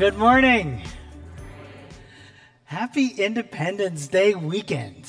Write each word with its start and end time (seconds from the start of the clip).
Good 0.00 0.16
morning. 0.16 0.80
Happy 2.64 3.08
Independence 3.08 4.08
Day 4.08 4.34
weekend. 4.34 5.04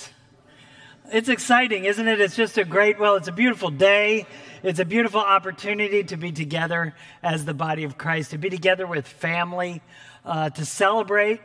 It's 1.13 1.29
exciting, 1.29 1.85
isn't 1.85 2.05
it? 2.09 2.19
It's 2.19 2.35
just 2.35 2.57
a 2.57 2.65
great, 2.65 2.99
well, 2.99 3.15
it's 3.15 3.29
a 3.29 3.31
beautiful 3.31 3.69
day. 3.69 4.25
It's 4.63 4.79
a 4.79 4.83
beautiful 4.83 5.21
opportunity 5.21 6.03
to 6.03 6.17
be 6.17 6.33
together 6.33 6.93
as 7.23 7.45
the 7.45 7.53
body 7.53 7.85
of 7.85 7.97
Christ, 7.97 8.31
to 8.31 8.37
be 8.37 8.49
together 8.49 8.85
with 8.85 9.07
family, 9.07 9.81
uh, 10.25 10.49
to 10.49 10.65
celebrate 10.65 11.39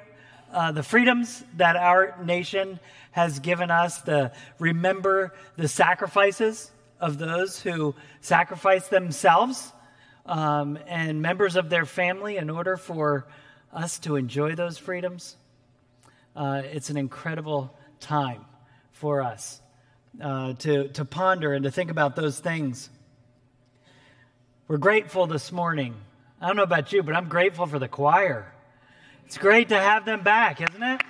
uh, 0.53 0.73
the 0.73 0.83
freedoms 0.83 1.45
that 1.57 1.77
our 1.77 2.21
nation 2.25 2.81
has 3.13 3.39
given 3.39 3.71
us, 3.71 4.03
to 4.03 4.33
remember 4.59 5.33
the 5.57 5.69
sacrifices 5.69 6.73
of 7.01 7.17
those 7.19 7.61
who 7.61 7.95
sacrificed 8.21 8.91
themselves 8.91 9.71
um, 10.27 10.79
and 10.87 11.23
members 11.23 11.57
of 11.57 11.71
their 11.71 11.87
family 11.87 12.37
in 12.37 12.51
order 12.51 12.77
for 12.77 13.27
us 13.73 13.99
to 14.01 14.17
enjoy 14.17 14.55
those 14.55 14.79
freedoms. 14.79 15.37
Uh, 16.35 16.63
it's 16.65 16.91
an 16.91 16.97
incredible 16.97 17.77
time 18.01 18.45
for 18.93 19.23
us 19.23 19.61
uh, 20.21 20.55
to, 20.55 20.89
to 20.89 21.05
ponder 21.05 21.53
and 21.53 21.65
to 21.65 21.71
think 21.71 21.91
about 21.91 22.17
those 22.17 22.39
things. 22.39 22.91
We're 24.69 24.79
grateful 24.79 25.27
this 25.27 25.53
morning. 25.53 25.95
I 26.41 26.49
don't 26.49 26.57
know 26.57 26.63
about 26.63 26.93
you, 26.93 27.03
but 27.03 27.15
I'm 27.15 27.29
grateful 27.29 27.67
for 27.67 27.79
the 27.79 27.89
choir. 27.89 28.53
It's 29.27 29.39
great 29.39 29.71
to 29.71 29.79
have 29.79 30.05
them 30.05 30.23
back, 30.23 30.61
isn't 30.61 30.83
it? 30.83 31.01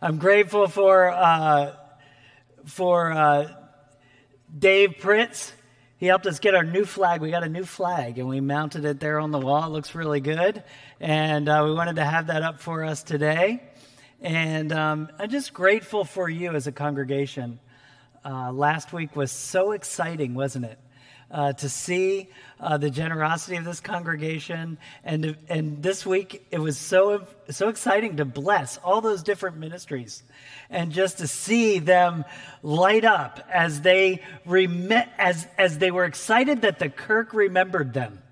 I'm 0.00 0.18
grateful 0.18 0.68
for 0.68 1.08
uh, 1.08 1.74
for 2.66 3.10
uh, 3.10 3.57
Dave 4.56 4.96
Prince. 4.98 5.52
He 5.98 6.06
helped 6.06 6.26
us 6.26 6.38
get 6.38 6.54
our 6.54 6.64
new 6.64 6.84
flag. 6.84 7.20
We 7.20 7.30
got 7.30 7.42
a 7.42 7.48
new 7.48 7.64
flag 7.64 8.18
and 8.18 8.28
we 8.28 8.40
mounted 8.40 8.84
it 8.84 9.00
there 9.00 9.18
on 9.18 9.30
the 9.30 9.38
wall. 9.38 9.64
It 9.64 9.70
looks 9.70 9.94
really 9.94 10.20
good. 10.20 10.62
And 11.00 11.48
uh, 11.48 11.64
we 11.66 11.74
wanted 11.74 11.96
to 11.96 12.04
have 12.04 12.28
that 12.28 12.42
up 12.42 12.60
for 12.60 12.84
us 12.84 13.02
today. 13.02 13.62
And 14.20 14.72
um, 14.72 15.10
I'm 15.18 15.28
just 15.28 15.52
grateful 15.52 16.04
for 16.04 16.28
you 16.28 16.52
as 16.52 16.66
a 16.66 16.72
congregation. 16.72 17.58
Uh, 18.24 18.52
last 18.52 18.92
week 18.92 19.16
was 19.16 19.32
so 19.32 19.72
exciting, 19.72 20.34
wasn't 20.34 20.64
it? 20.64 20.78
Uh, 21.30 21.52
to 21.54 21.68
see 21.68 22.28
uh, 22.60 22.76
the 22.78 22.90
generosity 22.90 23.56
of 23.56 23.64
this 23.64 23.80
congregation. 23.80 24.78
And, 25.04 25.36
and 25.48 25.82
this 25.82 26.06
week, 26.06 26.46
it 26.50 26.58
was 26.58 26.78
so, 26.78 27.26
so 27.50 27.68
exciting 27.68 28.16
to 28.16 28.24
bless 28.24 28.78
all 28.78 29.00
those 29.00 29.22
different 29.22 29.58
ministries 29.58 30.22
and 30.70 30.92
just 30.92 31.18
to 31.18 31.26
see 31.26 31.78
them 31.78 32.24
light 32.62 33.04
up 33.04 33.40
as 33.50 33.82
they, 33.82 34.22
rem- 34.44 34.92
as, 35.18 35.46
as 35.56 35.78
they 35.78 35.90
were 35.90 36.04
excited 36.04 36.62
that 36.62 36.78
the 36.78 36.88
Kirk 36.88 37.34
remembered 37.34 37.92
them 37.92 38.22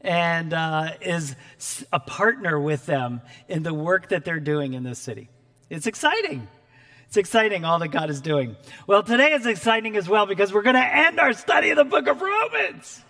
and 0.00 0.52
uh, 0.52 0.90
is 1.00 1.36
a 1.92 2.00
partner 2.00 2.58
with 2.58 2.86
them 2.86 3.20
in 3.48 3.62
the 3.62 3.72
work 3.72 4.08
that 4.08 4.24
they're 4.24 4.40
doing 4.40 4.74
in 4.74 4.82
this 4.82 4.98
city. 4.98 5.28
It's 5.70 5.86
exciting. 5.86 6.48
It's 7.12 7.18
exciting 7.18 7.66
all 7.66 7.78
that 7.80 7.88
God 7.88 8.08
is 8.08 8.22
doing. 8.22 8.56
Well, 8.86 9.02
today 9.02 9.32
is 9.32 9.44
exciting 9.44 9.98
as 9.98 10.08
well 10.08 10.24
because 10.24 10.50
we're 10.50 10.62
going 10.62 10.76
to 10.76 10.96
end 10.96 11.20
our 11.20 11.34
study 11.34 11.68
of 11.68 11.76
the 11.76 11.84
book 11.84 12.06
of 12.06 12.22
Romans. 12.22 13.04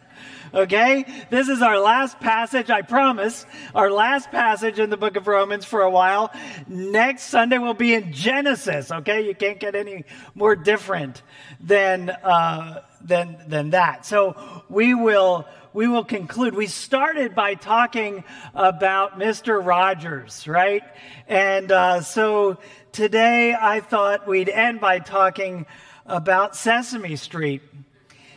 Okay? 0.52 1.04
This 1.30 1.46
is 1.46 1.62
our 1.62 1.78
last 1.78 2.18
passage, 2.18 2.68
I 2.68 2.82
promise, 2.82 3.46
our 3.76 3.92
last 3.92 4.32
passage 4.32 4.80
in 4.80 4.91
the 4.91 4.96
book 4.96 5.14
of 5.14 5.28
Romans 5.28 5.64
for 5.64 5.82
a 5.82 5.88
while. 5.88 6.32
Next 6.66 7.26
Sunday 7.26 7.58
will 7.58 7.74
be 7.74 7.94
in 7.94 8.12
Genesis, 8.12 8.91
okay? 8.91 9.24
You 9.24 9.36
can't 9.36 9.60
get 9.60 9.76
any 9.76 10.04
more 10.34 10.56
different 10.56 11.22
than, 11.60 12.10
uh, 12.10 12.82
than, 13.02 13.38
than 13.46 13.70
that. 13.70 14.04
So 14.04 14.64
we 14.68 14.94
will, 14.94 15.46
we 15.72 15.88
will 15.88 16.05
conclude. 16.05 16.55
We 16.55 16.66
started 16.66 17.34
by 17.34 17.55
talking 17.55 18.25
about 18.55 19.19
Mr. 19.19 19.65
Rogers, 19.65 20.47
right? 20.47 20.83
And 21.28 21.72
uh, 21.72 22.03
so 22.03 22.59
today 22.93 23.55
I 23.59 23.81
thought 23.81 24.27
we'd 24.27 24.49
end 24.49 24.81
by 24.81 24.99
talking 24.99 25.66
about 26.05 26.56
Sesame 26.56 27.16
Street. 27.16 27.62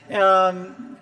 Um, 0.09 0.97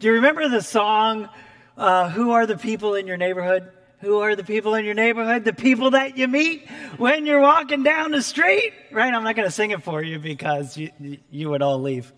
do 0.00 0.08
you 0.08 0.14
remember 0.14 0.48
the 0.48 0.62
song, 0.62 1.28
uh, 1.76 2.08
Who 2.10 2.32
Are 2.32 2.46
the 2.46 2.56
People 2.56 2.94
in 2.94 3.06
Your 3.06 3.16
Neighborhood? 3.16 3.70
Who 4.00 4.20
are 4.20 4.34
the 4.34 4.44
people 4.44 4.74
in 4.76 4.86
your 4.86 4.94
neighborhood? 4.94 5.44
The 5.44 5.52
people 5.52 5.90
that 5.90 6.16
you 6.16 6.26
meet 6.26 6.66
when 6.96 7.26
you're 7.26 7.42
walking 7.42 7.82
down 7.82 8.12
the 8.12 8.22
street, 8.22 8.72
right? 8.90 9.12
I'm 9.12 9.22
not 9.24 9.36
going 9.36 9.46
to 9.46 9.52
sing 9.52 9.72
it 9.72 9.82
for 9.82 10.02
you 10.02 10.18
because 10.18 10.74
you, 10.78 10.90
you 11.30 11.50
would 11.50 11.60
all 11.60 11.78
leave. 11.78 12.10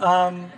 Um, 0.00 0.50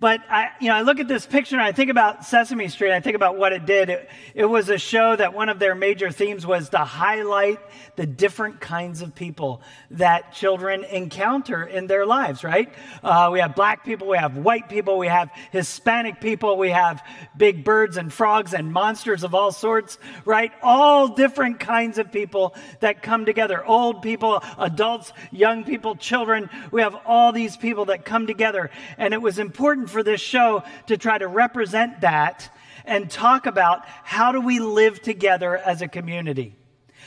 but 0.00 0.20
I, 0.30 0.50
you 0.60 0.68
know, 0.68 0.76
I 0.76 0.82
look 0.82 1.00
at 1.00 1.08
this 1.08 1.26
picture 1.26 1.56
and 1.56 1.64
I 1.64 1.72
think 1.72 1.90
about 1.90 2.24
Sesame 2.24 2.68
Street. 2.68 2.92
I 2.92 3.00
think 3.00 3.16
about 3.16 3.36
what 3.36 3.52
it 3.52 3.66
did. 3.66 3.90
It, 3.90 4.08
it, 4.32 4.44
was 4.44 4.68
a 4.68 4.78
show 4.78 5.16
that 5.16 5.34
one 5.34 5.48
of 5.48 5.58
their 5.58 5.74
major 5.74 6.12
themes 6.12 6.46
was 6.46 6.68
to 6.68 6.78
highlight 6.78 7.58
the 7.96 8.06
different 8.06 8.60
kinds 8.60 9.02
of 9.02 9.12
people 9.16 9.60
that 9.90 10.32
children 10.32 10.84
encounter 10.84 11.64
in 11.64 11.88
their 11.88 12.06
lives. 12.06 12.44
Right? 12.44 12.72
Uh, 13.02 13.30
we 13.32 13.40
have 13.40 13.56
black 13.56 13.84
people, 13.84 14.06
we 14.06 14.18
have 14.18 14.36
white 14.36 14.68
people, 14.68 14.98
we 14.98 15.08
have 15.08 15.30
Hispanic 15.50 16.20
people, 16.20 16.56
we 16.56 16.70
have 16.70 17.02
big 17.36 17.64
birds 17.64 17.96
and 17.96 18.12
frogs 18.12 18.54
and 18.54 18.72
monsters 18.72 19.24
of 19.24 19.34
all 19.34 19.50
sorts. 19.50 19.98
Right? 20.24 20.52
All 20.62 21.08
different 21.08 21.58
kinds 21.58 21.98
of 21.98 22.12
people 22.12 22.54
that 22.78 23.02
come 23.02 23.26
together. 23.26 23.66
Old 23.66 24.02
people, 24.02 24.44
adults, 24.58 25.12
young 25.32 25.64
people, 25.64 25.96
children. 25.96 26.50
We 26.70 26.82
have 26.82 26.96
all 27.04 27.32
these 27.32 27.56
people 27.56 27.86
that 27.86 28.04
come 28.04 28.28
together, 28.28 28.70
and 28.96 29.12
it 29.12 29.20
was 29.20 29.40
important 29.40 29.87
for 29.88 30.02
this 30.02 30.20
show 30.20 30.62
to 30.86 30.96
try 30.96 31.18
to 31.18 31.26
represent 31.26 32.02
that 32.02 32.54
and 32.84 33.10
talk 33.10 33.46
about 33.46 33.82
how 34.04 34.32
do 34.32 34.40
we 34.40 34.60
live 34.60 35.02
together 35.02 35.56
as 35.56 35.82
a 35.82 35.88
community. 35.88 36.54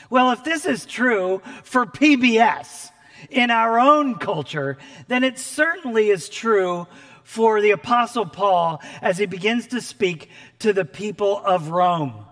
Well, 0.10 0.32
if 0.32 0.44
this 0.44 0.66
is 0.66 0.86
true 0.86 1.42
for 1.64 1.86
PBS 1.86 2.92
in 3.30 3.50
our 3.50 3.80
own 3.80 4.16
culture, 4.16 4.78
then 5.08 5.24
it 5.24 5.40
certainly 5.40 6.10
is 6.10 6.30
true 6.30 6.88
for 7.24 7.62
the 7.62 7.72
Apostle 7.72 8.26
Paul 8.26 8.82
as 9.02 9.18
he 9.18 9.26
begins 9.26 9.68
to 9.68 9.82
speak 9.82 10.30
to 10.60 10.74
the 10.74 10.86
people 10.86 11.38
of 11.38 11.70
Rome 11.70 12.26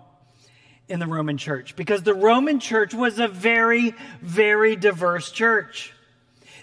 in 0.88 0.98
the 0.98 1.06
Roman 1.06 1.38
church. 1.38 1.74
Because 1.74 2.02
the 2.02 2.14
Roman 2.14 2.60
church 2.60 2.92
was 2.92 3.18
a 3.18 3.28
very, 3.28 3.94
very 4.20 4.76
diverse 4.76 5.30
church. 5.30 5.94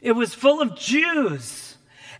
It 0.02 0.12
was 0.12 0.34
full 0.34 0.62
of 0.62 0.76
Jews 0.76 1.67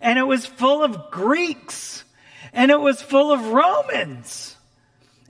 and 0.00 0.18
it 0.18 0.26
was 0.26 0.46
full 0.46 0.82
of 0.82 1.10
Greeks, 1.10 2.04
and 2.52 2.70
it 2.70 2.80
was 2.80 3.02
full 3.02 3.32
of 3.32 3.48
Romans. 3.48 4.56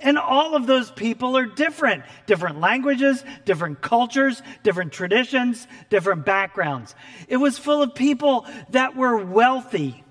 And 0.01 0.17
all 0.17 0.55
of 0.55 0.67
those 0.67 0.93
people 0.93 1.37
are 1.37 1.47
different 1.47 2.05
different 2.27 2.61
languages, 2.61 3.25
different 3.45 3.81
cultures, 3.81 4.43
different 4.63 4.93
traditions, 4.93 5.67
different 5.91 6.25
backgrounds. 6.25 6.95
It 7.27 7.39
was 7.39 7.59
full 7.59 7.83
of 7.83 7.95
people 7.95 8.47
that 8.71 8.95
were 8.95 9.17
wealthy. 9.17 10.05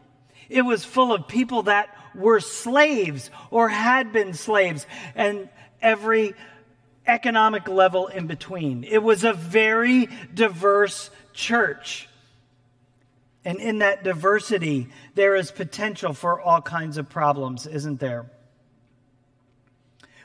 It 0.49 0.63
was 0.63 0.83
full 0.83 1.13
of 1.13 1.27
people 1.27 1.63
that 1.63 1.95
were 2.15 2.39
slaves 2.39 3.29
or 3.51 3.69
had 3.69 4.11
been 4.11 4.33
slaves, 4.33 4.85
and 5.15 5.49
every 5.81 6.33
economic 7.05 7.67
level 7.67 8.07
in 8.07 8.27
between. 8.27 8.83
It 8.83 9.01
was 9.01 9.23
a 9.23 9.33
very 9.33 10.09
diverse 10.33 11.09
church. 11.33 12.09
And 13.47 13.61
in 13.61 13.79
that 13.79 14.03
diversity, 14.03 14.89
there 15.15 15.33
is 15.33 15.51
potential 15.51 16.11
for 16.11 16.41
all 16.41 16.61
kinds 16.61 16.97
of 16.97 17.07
problems, 17.07 17.65
isn't 17.65 18.01
there? 18.01 18.29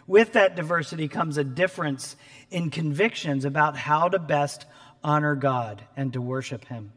With 0.09 0.33
that 0.33 0.57
diversity 0.57 1.07
comes 1.07 1.37
a 1.37 1.45
difference 1.45 2.17
in 2.51 2.71
convictions 2.71 3.45
about 3.45 3.77
how 3.77 4.09
to 4.09 4.19
best 4.19 4.67
honor 5.05 5.37
God 5.37 5.85
and 5.97 6.13
to 6.15 6.21
worship 6.21 6.65
Him. 6.65 6.93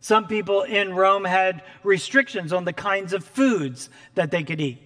Some 0.00 0.26
people 0.26 0.62
in 0.62 0.94
Rome 0.94 1.26
had 1.26 1.62
restrictions 1.82 2.54
on 2.54 2.64
the 2.64 2.72
kinds 2.72 3.12
of 3.12 3.26
foods 3.26 3.90
that 4.14 4.30
they 4.30 4.42
could 4.42 4.62
eat. 4.62 4.85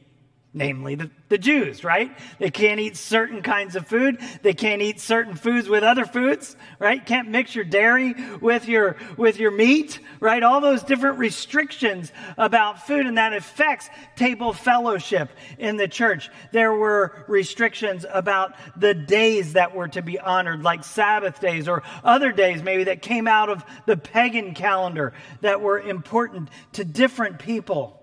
Namely 0.52 0.97
the, 0.97 1.11
the 1.29 1.38
Jews, 1.38 1.85
right? 1.85 2.11
They 2.38 2.50
can't 2.50 2.81
eat 2.81 2.97
certain 2.97 3.41
kinds 3.41 3.76
of 3.76 3.87
food. 3.87 4.19
They 4.43 4.52
can't 4.52 4.82
eat 4.82 4.99
certain 4.99 5.37
foods 5.37 5.69
with 5.69 5.85
other 5.85 6.05
foods, 6.05 6.56
right? 6.81 7.05
Can't 7.05 7.29
mix 7.29 7.55
your 7.55 7.64
dairy 7.64 8.14
with 8.41 8.67
your, 8.67 8.97
with 9.17 9.38
your 9.38 9.52
meat, 9.52 10.00
right? 10.19 10.43
All 10.43 10.61
those 10.61 10.82
different 10.82 11.19
restrictions 11.19 12.12
about 12.37 12.85
food 12.85 13.06
and 13.06 13.17
that 13.17 13.32
affects 13.32 13.88
table 14.17 14.52
fellowship 14.52 15.31
in 15.58 15.76
the 15.76 15.87
church. 15.87 16.31
There 16.50 16.73
were 16.73 17.25
restrictions 17.29 18.05
about 18.11 18.55
the 18.76 18.93
days 18.93 19.53
that 19.53 19.75
were 19.75 19.88
to 19.88 20.03
be 20.03 20.19
honored, 20.19 20.64
like 20.64 20.82
Sabbath 20.82 21.41
days 21.41 21.69
or 21.69 21.85
other 22.03 22.32
days 22.32 22.62
maybe 22.62 22.85
that 22.85 23.03
came 23.03 23.29
out 23.29 23.50
of 23.50 23.64
the 23.87 23.96
pagan 23.96 24.55
calendar 24.55 25.12
that 25.43 25.61
were 25.61 25.79
important 25.79 26.49
to 26.73 26.85
different 26.85 27.38
people. 27.38 28.00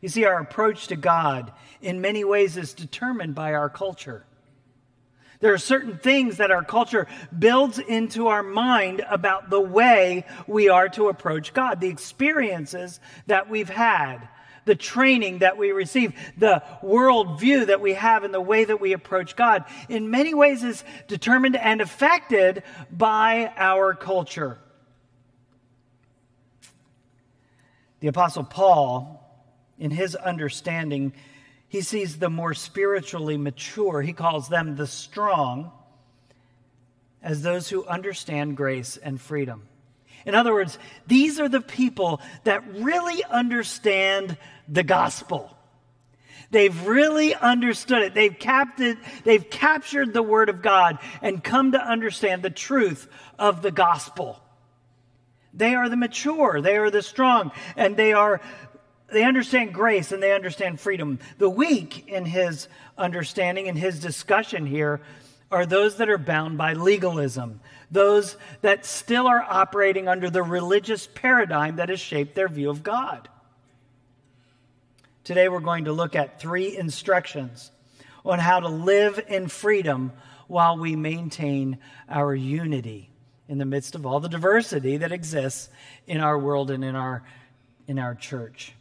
You 0.00 0.08
see, 0.08 0.24
our 0.24 0.40
approach 0.40 0.88
to 0.88 0.96
God 0.96 1.52
in 1.80 2.00
many 2.00 2.24
ways 2.24 2.56
is 2.56 2.74
determined 2.74 3.34
by 3.34 3.54
our 3.54 3.68
culture. 3.68 4.24
There 5.40 5.52
are 5.52 5.58
certain 5.58 5.98
things 5.98 6.38
that 6.38 6.50
our 6.50 6.64
culture 6.64 7.06
builds 7.38 7.78
into 7.78 8.28
our 8.28 8.42
mind 8.42 9.04
about 9.10 9.50
the 9.50 9.60
way 9.60 10.24
we 10.46 10.68
are 10.68 10.88
to 10.90 11.08
approach 11.08 11.52
God, 11.52 11.80
the 11.80 11.88
experiences 11.88 13.00
that 13.26 13.50
we've 13.50 13.68
had, 13.68 14.28
the 14.64 14.74
training 14.74 15.40
that 15.40 15.58
we 15.58 15.72
receive, 15.72 16.14
the 16.38 16.62
worldview 16.82 17.66
that 17.66 17.82
we 17.82 17.92
have, 17.92 18.24
and 18.24 18.32
the 18.32 18.40
way 18.40 18.64
that 18.64 18.80
we 18.80 18.94
approach 18.94 19.36
God, 19.36 19.64
in 19.88 20.10
many 20.10 20.32
ways 20.32 20.62
is 20.62 20.82
determined 21.08 21.56
and 21.56 21.82
affected 21.82 22.62
by 22.90 23.52
our 23.56 23.94
culture. 23.94 24.58
The 28.00 28.08
Apostle 28.08 28.44
Paul 28.44 29.23
in 29.78 29.90
his 29.90 30.14
understanding, 30.14 31.12
he 31.68 31.80
sees 31.80 32.18
the 32.18 32.30
more 32.30 32.54
spiritually 32.54 33.36
mature, 33.36 34.02
he 34.02 34.12
calls 34.12 34.48
them 34.48 34.76
the 34.76 34.86
strong, 34.86 35.72
as 37.22 37.42
those 37.42 37.68
who 37.68 37.84
understand 37.86 38.56
grace 38.56 38.96
and 38.96 39.20
freedom. 39.20 39.66
In 40.26 40.34
other 40.34 40.52
words, 40.52 40.78
these 41.06 41.40
are 41.40 41.48
the 41.48 41.60
people 41.60 42.20
that 42.44 42.62
really 42.74 43.24
understand 43.24 44.36
the 44.68 44.82
gospel. 44.82 45.54
They've 46.50 46.86
really 46.86 47.34
understood 47.34 48.02
it. 48.02 48.14
They've 48.14 48.38
captured, 48.38 48.98
they've 49.24 49.48
captured 49.50 50.12
the 50.12 50.22
word 50.22 50.48
of 50.48 50.62
God 50.62 50.98
and 51.20 51.42
come 51.42 51.72
to 51.72 51.80
understand 51.80 52.42
the 52.42 52.50
truth 52.50 53.08
of 53.38 53.60
the 53.60 53.72
gospel. 53.72 54.40
They 55.52 55.74
are 55.74 55.88
the 55.88 55.96
mature, 55.96 56.60
they 56.60 56.76
are 56.76 56.90
the 56.90 57.02
strong, 57.02 57.52
and 57.76 57.96
they 57.96 58.12
are 58.12 58.40
they 59.12 59.24
understand 59.24 59.74
grace 59.74 60.12
and 60.12 60.22
they 60.22 60.32
understand 60.32 60.80
freedom. 60.80 61.18
The 61.38 61.50
weak 61.50 62.08
in 62.08 62.24
his 62.24 62.68
understanding 62.96 63.68
and 63.68 63.78
his 63.78 64.00
discussion 64.00 64.66
here 64.66 65.00
are 65.50 65.66
those 65.66 65.96
that 65.98 66.08
are 66.08 66.18
bound 66.18 66.58
by 66.58 66.72
legalism, 66.72 67.60
those 67.90 68.36
that 68.62 68.84
still 68.84 69.26
are 69.26 69.42
operating 69.42 70.08
under 70.08 70.30
the 70.30 70.42
religious 70.42 71.06
paradigm 71.14 71.76
that 71.76 71.90
has 71.90 72.00
shaped 72.00 72.34
their 72.34 72.48
view 72.48 72.70
of 72.70 72.82
God. 72.82 73.28
Today 75.22 75.48
we're 75.48 75.60
going 75.60 75.84
to 75.84 75.92
look 75.92 76.16
at 76.16 76.40
three 76.40 76.76
instructions 76.76 77.70
on 78.24 78.38
how 78.38 78.60
to 78.60 78.68
live 78.68 79.22
in 79.28 79.48
freedom 79.48 80.12
while 80.48 80.76
we 80.76 80.96
maintain 80.96 81.78
our 82.08 82.34
unity 82.34 83.10
in 83.48 83.58
the 83.58 83.64
midst 83.64 83.94
of 83.94 84.06
all 84.06 84.20
the 84.20 84.28
diversity 84.28 84.96
that 84.96 85.12
exists 85.12 85.68
in 86.06 86.20
our 86.20 86.38
world 86.38 86.70
and 86.70 86.84
in 86.84 86.96
our, 86.96 87.22
in 87.86 87.98
our 87.98 88.14
church. 88.14 88.74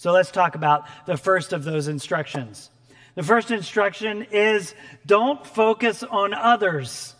So 0.00 0.12
let's 0.12 0.30
talk 0.30 0.54
about 0.54 0.86
the 1.04 1.18
first 1.18 1.52
of 1.52 1.62
those 1.62 1.86
instructions. 1.86 2.70
The 3.16 3.22
first 3.22 3.50
instruction 3.50 4.28
is 4.30 4.74
don't 5.04 5.46
focus 5.46 6.02
on 6.02 6.32
others. 6.32 7.14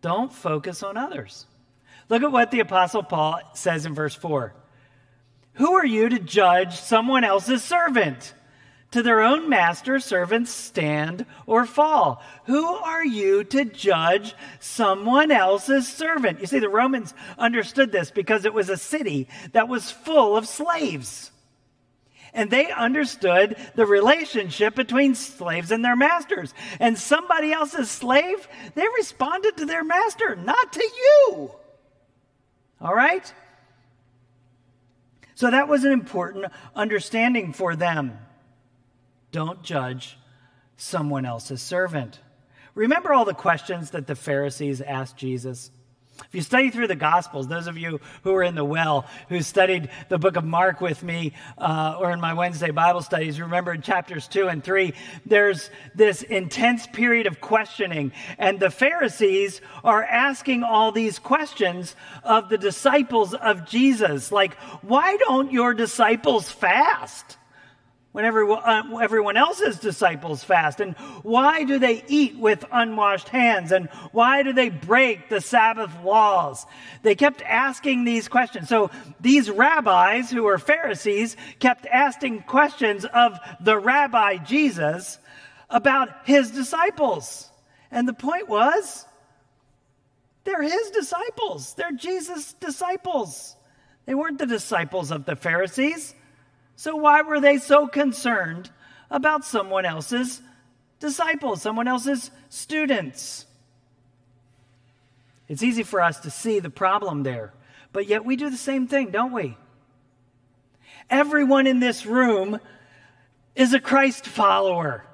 Don't 0.00 0.32
focus 0.32 0.84
on 0.84 0.96
others. 0.96 1.44
Look 2.08 2.22
at 2.22 2.30
what 2.30 2.52
the 2.52 2.60
Apostle 2.60 3.02
Paul 3.02 3.40
says 3.54 3.84
in 3.84 3.94
verse 3.94 4.14
4. 4.14 4.54
Who 5.54 5.72
are 5.72 5.84
you 5.84 6.08
to 6.08 6.20
judge 6.20 6.76
someone 6.76 7.24
else's 7.24 7.64
servant? 7.64 8.32
To 8.92 9.02
their 9.02 9.22
own 9.22 9.48
master, 9.48 9.98
servants 9.98 10.52
stand 10.52 11.26
or 11.46 11.66
fall. 11.66 12.22
Who 12.44 12.64
are 12.64 13.04
you 13.04 13.42
to 13.42 13.64
judge 13.64 14.36
someone 14.60 15.32
else's 15.32 15.92
servant? 15.92 16.38
You 16.40 16.46
see, 16.46 16.60
the 16.60 16.68
Romans 16.68 17.12
understood 17.36 17.90
this 17.90 18.12
because 18.12 18.44
it 18.44 18.54
was 18.54 18.68
a 18.68 18.76
city 18.76 19.26
that 19.50 19.66
was 19.66 19.90
full 19.90 20.36
of 20.36 20.46
slaves 20.46 21.32
and 22.36 22.50
they 22.50 22.70
understood 22.70 23.56
the 23.74 23.86
relationship 23.86 24.76
between 24.76 25.16
slaves 25.16 25.72
and 25.72 25.84
their 25.84 25.96
masters. 25.96 26.54
And 26.78 26.96
somebody 26.96 27.52
else's 27.52 27.90
slave, 27.90 28.46
they 28.74 28.86
responded 28.96 29.56
to 29.56 29.66
their 29.66 29.82
master, 29.82 30.36
not 30.36 30.74
to 30.74 30.84
you. 30.84 31.50
All 32.80 32.94
right? 32.94 33.32
So 35.34 35.50
that 35.50 35.66
was 35.66 35.84
an 35.84 35.92
important 35.92 36.46
understanding 36.74 37.52
for 37.52 37.74
them. 37.74 38.18
Don't 39.32 39.62
judge 39.62 40.18
someone 40.76 41.24
else's 41.24 41.62
servant. 41.62 42.20
Remember 42.74 43.12
all 43.12 43.24
the 43.24 43.34
questions 43.34 43.90
that 43.90 44.06
the 44.06 44.14
Pharisees 44.14 44.82
asked 44.82 45.16
Jesus? 45.16 45.70
If 46.18 46.34
you 46.34 46.40
study 46.42 46.70
through 46.70 46.88
the 46.88 46.96
Gospels, 46.96 47.46
those 47.48 47.66
of 47.66 47.76
you 47.76 48.00
who 48.22 48.34
are 48.34 48.42
in 48.42 48.54
the 48.54 48.64
well, 48.64 49.06
who 49.28 49.42
studied 49.42 49.90
the 50.08 50.18
book 50.18 50.36
of 50.36 50.44
Mark 50.44 50.80
with 50.80 51.02
me, 51.02 51.34
uh, 51.58 51.96
or 51.98 52.10
in 52.10 52.20
my 52.20 52.32
Wednesday 52.32 52.70
Bible 52.70 53.02
studies, 53.02 53.40
remember 53.40 53.72
in 53.72 53.82
chapters 53.82 54.28
two 54.28 54.48
and 54.48 54.62
three, 54.62 54.94
there's 55.24 55.70
this 55.94 56.22
intense 56.22 56.86
period 56.86 57.26
of 57.26 57.40
questioning. 57.40 58.12
And 58.38 58.58
the 58.58 58.70
Pharisees 58.70 59.60
are 59.84 60.02
asking 60.02 60.62
all 60.62 60.92
these 60.92 61.18
questions 61.18 61.94
of 62.24 62.48
the 62.48 62.58
disciples 62.58 63.34
of 63.34 63.66
Jesus. 63.66 64.32
Like, 64.32 64.54
why 64.82 65.16
don't 65.18 65.52
your 65.52 65.74
disciples 65.74 66.50
fast? 66.50 67.36
When 68.16 68.24
everyone, 68.24 68.62
uh, 68.64 68.96
everyone 68.96 69.36
else's 69.36 69.78
disciples 69.78 70.42
fast? 70.42 70.80
And 70.80 70.96
why 71.22 71.64
do 71.64 71.78
they 71.78 72.02
eat 72.08 72.38
with 72.38 72.64
unwashed 72.72 73.28
hands? 73.28 73.72
And 73.72 73.90
why 74.10 74.42
do 74.42 74.54
they 74.54 74.70
break 74.70 75.28
the 75.28 75.42
Sabbath 75.42 75.90
laws? 76.02 76.64
They 77.02 77.14
kept 77.14 77.42
asking 77.42 78.04
these 78.04 78.26
questions. 78.26 78.70
So 78.70 78.90
these 79.20 79.50
rabbis, 79.50 80.30
who 80.30 80.44
were 80.44 80.56
Pharisees, 80.56 81.36
kept 81.58 81.84
asking 81.84 82.44
questions 82.44 83.04
of 83.04 83.38
the 83.60 83.76
rabbi 83.76 84.38
Jesus 84.38 85.18
about 85.68 86.08
his 86.24 86.50
disciples. 86.52 87.50
And 87.90 88.08
the 88.08 88.14
point 88.14 88.48
was, 88.48 89.04
they're 90.44 90.62
his 90.62 90.88
disciples. 90.88 91.74
They're 91.74 91.92
Jesus' 91.92 92.54
disciples. 92.54 93.54
They 94.06 94.14
weren't 94.14 94.38
the 94.38 94.46
disciples 94.46 95.10
of 95.10 95.26
the 95.26 95.36
Pharisees. 95.36 96.14
So, 96.76 96.94
why 96.94 97.22
were 97.22 97.40
they 97.40 97.56
so 97.56 97.88
concerned 97.88 98.70
about 99.10 99.44
someone 99.44 99.86
else's 99.86 100.42
disciples, 101.00 101.62
someone 101.62 101.88
else's 101.88 102.30
students? 102.50 103.46
It's 105.48 105.62
easy 105.62 105.82
for 105.82 106.02
us 106.02 106.20
to 106.20 106.30
see 106.30 106.60
the 106.60 106.70
problem 106.70 107.22
there, 107.22 107.54
but 107.92 108.06
yet 108.06 108.24
we 108.24 108.36
do 108.36 108.50
the 108.50 108.56
same 108.56 108.86
thing, 108.88 109.10
don't 109.10 109.32
we? 109.32 109.56
Everyone 111.08 111.66
in 111.66 111.80
this 111.80 112.04
room 112.04 112.60
is 113.54 113.72
a 113.72 113.80
Christ 113.80 114.26
follower. 114.26 115.06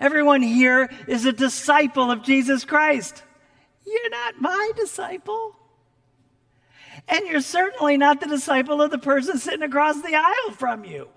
Everyone 0.00 0.40
here 0.40 0.88
is 1.08 1.26
a 1.26 1.32
disciple 1.32 2.10
of 2.10 2.22
Jesus 2.22 2.64
Christ. 2.64 3.22
You're 3.84 4.10
not 4.10 4.40
my 4.40 4.72
disciple. 4.76 5.56
And 7.06 7.26
you're 7.26 7.40
certainly 7.40 7.96
not 7.96 8.20
the 8.20 8.26
disciple 8.26 8.82
of 8.82 8.90
the 8.90 8.98
person 8.98 9.38
sitting 9.38 9.62
across 9.62 10.00
the 10.00 10.14
aisle 10.14 10.52
from 10.52 10.84
you. 10.84 11.08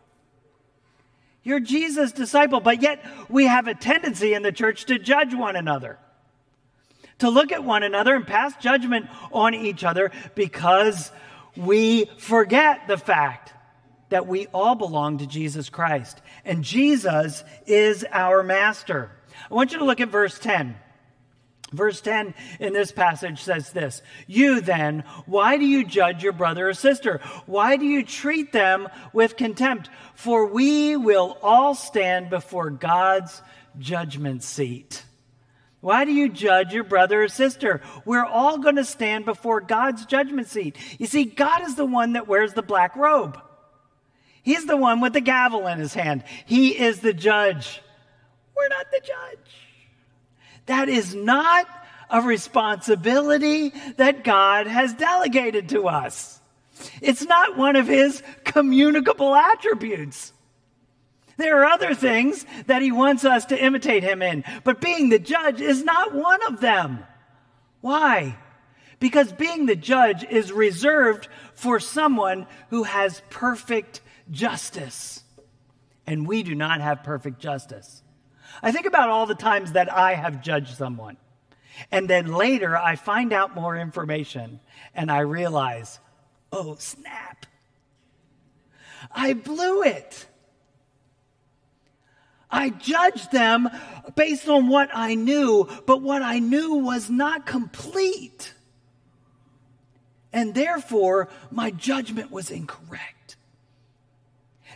You're 1.44 1.60
Jesus' 1.60 2.12
disciple, 2.12 2.60
but 2.60 2.82
yet 2.82 3.04
we 3.28 3.48
have 3.48 3.68
a 3.68 3.74
tendency 3.74 4.34
in 4.34 4.44
the 4.44 4.52
church 4.52 4.86
to 4.86 5.00
judge 5.00 5.34
one 5.34 5.56
another, 5.56 5.98
to 7.20 7.30
look 7.30 7.52
at 7.52 7.64
one 7.64 7.84
another 7.84 8.16
and 8.16 8.28
pass 8.28 8.56
judgment 8.58 9.08
on 9.32 9.56
each 9.56 9.84
other 9.84 10.12
because 10.36 11.12
we 11.58 12.06
forget 12.18 12.88
the 12.88 12.98
fact 12.98 13.54
that 14.10 14.28
we 14.28 14.46
all 14.48 14.76
belong 14.76 15.18
to 15.18 15.26
Jesus 15.26 15.70
Christ 15.70 16.22
and 16.46 16.64
Jesus 16.64 17.44
is 17.66 18.06
our 18.12 18.44
master. 18.44 19.10
I 19.50 19.54
want 19.54 19.72
you 19.72 19.80
to 19.80 19.86
look 19.86 20.02
at 20.02 20.10
verse 20.10 20.38
10. 20.38 20.76
Verse 21.72 22.02
10 22.02 22.34
in 22.60 22.74
this 22.74 22.92
passage 22.92 23.42
says 23.42 23.72
this 23.72 24.02
You 24.28 24.60
then, 24.60 25.06
why 25.26 25.58
do 25.58 25.66
you 25.66 25.86
judge 25.86 26.22
your 26.22 26.34
brother 26.34 26.70
or 26.70 26.74
sister? 26.74 27.22
Why 27.46 27.78
do 27.78 27.86
you 27.86 28.04
treat 28.04 28.52
them 28.52 28.90
with 29.14 29.38
contempt? 29.38 29.90
For 30.14 30.48
we 30.48 30.98
will 30.98 31.38
all 31.42 31.74
stand 31.74 32.30
before 32.30 32.70
God's 32.70 33.42
judgment 33.80 34.44
seat. 34.44 35.04
Why 35.80 36.06
do 36.06 36.12
you 36.12 36.30
judge 36.30 36.74
your 36.74 36.84
brother 36.84 37.24
or 37.24 37.28
sister? 37.28 37.82
We're 38.06 38.26
all 38.26 38.60
going 38.60 38.76
to 38.76 38.86
stand 38.86 39.26
before 39.26 39.62
God's 39.62 40.06
judgment 40.06 40.48
seat. 40.48 40.78
You 41.00 41.08
see, 41.08 41.24
God 41.24 41.64
is 41.64 41.76
the 41.76 41.86
one 41.86 42.14
that 42.14 42.28
wears 42.28 42.54
the 42.54 42.62
black 42.62 42.96
robe. 42.96 43.42
He's 44.44 44.66
the 44.66 44.78
one 44.78 45.00
with 45.02 45.14
the 45.14 45.22
gavel 45.22 45.68
in 45.68 45.80
his 45.80 45.94
hand. 45.94 46.24
He 46.46 46.78
is 46.78 47.00
the 47.00 47.14
judge. 47.14 47.82
We're 48.56 48.68
not 48.68 48.88
the 48.92 49.00
judge. 49.00 49.71
That 50.72 50.88
is 50.88 51.14
not 51.14 51.68
a 52.10 52.22
responsibility 52.22 53.74
that 53.98 54.24
God 54.24 54.68
has 54.68 54.94
delegated 54.94 55.68
to 55.70 55.90
us. 55.90 56.40
It's 57.02 57.24
not 57.24 57.58
one 57.58 57.76
of 57.76 57.88
his 57.88 58.24
communicable 58.46 59.36
attributes. 59.36 60.32
There 61.36 61.62
are 61.62 61.66
other 61.66 61.94
things 61.94 62.46
that 62.68 62.82
he 62.82 62.94
wants 62.94 63.26
us 63.26 63.44
to 63.48 63.62
imitate 63.62 64.04
him 64.04 64.22
in, 64.22 64.46
but 64.64 64.80
being 64.80 65.10
the 65.10 65.20
judge 65.20 65.60
is 65.60 65.84
not 65.84 66.16
one 66.16 66.40
of 66.48 66.62
them. 66.62 67.04
Why? 67.82 68.38
Because 69.02 69.34
being 69.34 69.66
the 69.66 69.76
judge 69.76 70.24
is 70.24 70.54
reserved 70.54 71.28
for 71.54 71.82
someone 71.82 72.48
who 72.70 72.84
has 72.84 73.22
perfect 73.30 74.00
justice. 74.32 75.22
And 76.08 76.26
we 76.26 76.44
do 76.44 76.56
not 76.56 76.80
have 76.80 77.04
perfect 77.04 77.40
justice. 77.40 78.01
I 78.64 78.72
think 78.72 78.86
about 78.86 79.10
all 79.10 79.26
the 79.26 79.36
times 79.36 79.74
that 79.74 79.92
I 79.92 80.14
have 80.14 80.42
judged 80.42 80.78
someone. 80.78 81.18
And 81.92 82.10
then 82.10 82.28
later 82.34 82.78
I 82.78 82.96
find 82.96 83.34
out 83.34 83.56
more 83.56 83.76
information 83.76 84.60
and 84.94 85.12
I 85.12 85.20
realize, 85.20 86.00
oh, 86.52 86.76
snap. 86.76 87.46
I 89.12 89.34
blew 89.34 89.84
it. 89.84 90.28
I 92.52 92.70
judged 92.70 93.32
them 93.32 93.70
based 94.16 94.48
on 94.50 94.68
what 94.68 94.90
I 94.94 95.16
knew, 95.16 95.68
but 95.86 96.02
what 96.02 96.22
I 96.22 96.40
knew 96.40 96.76
was 96.76 97.10
not 97.10 97.46
complete. 97.46 98.54
And 100.34 100.54
therefore, 100.54 101.30
my 101.50 101.72
judgment 101.72 102.32
was 102.32 102.52
incorrect. 102.52 103.21